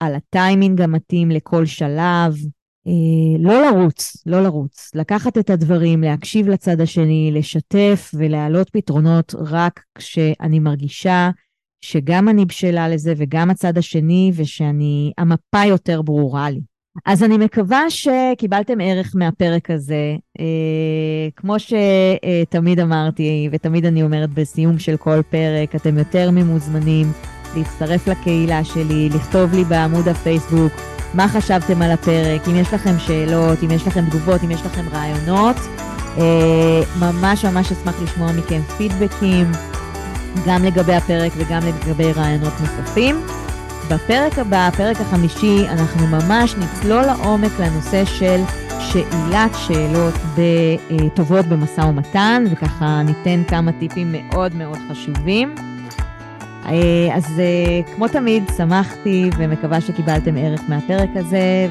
על 0.00 0.14
הטיימינג 0.14 0.80
המתאים 0.80 1.30
לכל 1.30 1.66
שלב, 1.66 2.34
אה, 2.86 3.38
לא 3.38 3.62
לרוץ, 3.62 4.16
לא 4.26 4.42
לרוץ, 4.42 4.90
לקחת 4.94 5.38
את 5.38 5.50
הדברים, 5.50 6.02
להקשיב 6.02 6.48
לצד 6.48 6.80
השני, 6.80 7.30
לשתף 7.34 8.10
ולהעלות 8.14 8.70
פתרונות 8.70 9.34
רק 9.38 9.80
כשאני 9.98 10.58
מרגישה 10.58 11.30
שגם 11.80 12.28
אני 12.28 12.44
בשלה 12.44 12.88
לזה 12.88 13.14
וגם 13.16 13.50
הצד 13.50 13.78
השני, 13.78 14.32
ושאני, 14.34 15.12
המפה 15.18 15.64
יותר 15.66 16.02
ברורה 16.02 16.50
לי. 16.50 16.60
אז 17.06 17.22
אני 17.22 17.38
מקווה 17.38 17.82
שקיבלתם 17.90 18.80
ערך 18.80 19.12
מהפרק 19.14 19.70
הזה. 19.70 20.16
אה, 20.40 21.28
כמו 21.36 21.56
שתמיד 21.58 22.80
אמרתי, 22.80 23.48
ותמיד 23.52 23.84
אני 23.84 24.02
אומרת 24.02 24.30
בסיום 24.30 24.78
של 24.78 24.96
כל 24.96 25.22
פרק, 25.30 25.74
אתם 25.74 25.98
יותר 25.98 26.30
ממוזמנים 26.30 27.06
להצטרף 27.56 28.08
לקהילה 28.08 28.64
שלי, 28.64 29.08
לכתוב 29.12 29.54
לי 29.54 29.64
בעמוד 29.64 30.08
הפייסבוק 30.08 30.72
מה 31.14 31.28
חשבתם 31.28 31.82
על 31.82 31.90
הפרק, 31.90 32.48
אם 32.48 32.56
יש 32.56 32.74
לכם 32.74 32.98
שאלות, 32.98 33.62
אם 33.62 33.70
יש 33.70 33.86
לכם 33.86 34.04
תגובות, 34.04 34.44
אם 34.44 34.50
יש 34.50 34.60
לכם 34.66 34.88
רעיונות. 34.92 35.56
אה, 36.18 36.80
ממש 37.00 37.44
ממש 37.44 37.72
אשמח 37.72 38.02
לשמוע 38.02 38.32
מכם 38.32 38.60
פידבקים, 38.76 39.52
גם 40.46 40.64
לגבי 40.64 40.94
הפרק 40.94 41.32
וגם 41.36 41.60
לגבי 41.62 42.12
רעיונות 42.12 42.52
נוספים. 42.60 43.20
בפרק 43.90 44.38
הבא, 44.38 44.66
הפרק 44.66 45.00
החמישי, 45.00 45.68
אנחנו 45.68 46.06
ממש 46.06 46.54
נצלול 46.54 47.02
לעומק 47.02 47.52
לנושא 47.60 48.04
של 48.04 48.40
שאלת 48.80 49.50
שאלות 49.66 50.14
טובות 51.14 51.46
במשא 51.46 51.80
ומתן, 51.80 52.44
וככה 52.50 53.02
ניתן 53.02 53.42
כמה 53.48 53.72
טיפים 53.72 54.12
מאוד 54.12 54.54
מאוד 54.54 54.78
חשובים. 54.90 55.54
אה, 56.66 57.16
אז 57.16 57.40
אה, 57.40 57.94
כמו 57.96 58.08
תמיד, 58.08 58.42
שמחתי 58.56 59.30
ומקווה 59.38 59.80
שקיבלתם 59.80 60.36
ערך 60.36 60.60
מהפרק 60.68 61.10
הזה, 61.14 61.68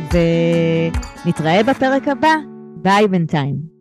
ונתראה 1.26 1.64
בפרק 1.64 2.08
הבא. 2.08 2.36
ביי 2.78 3.08
בינתיים. 3.08 3.75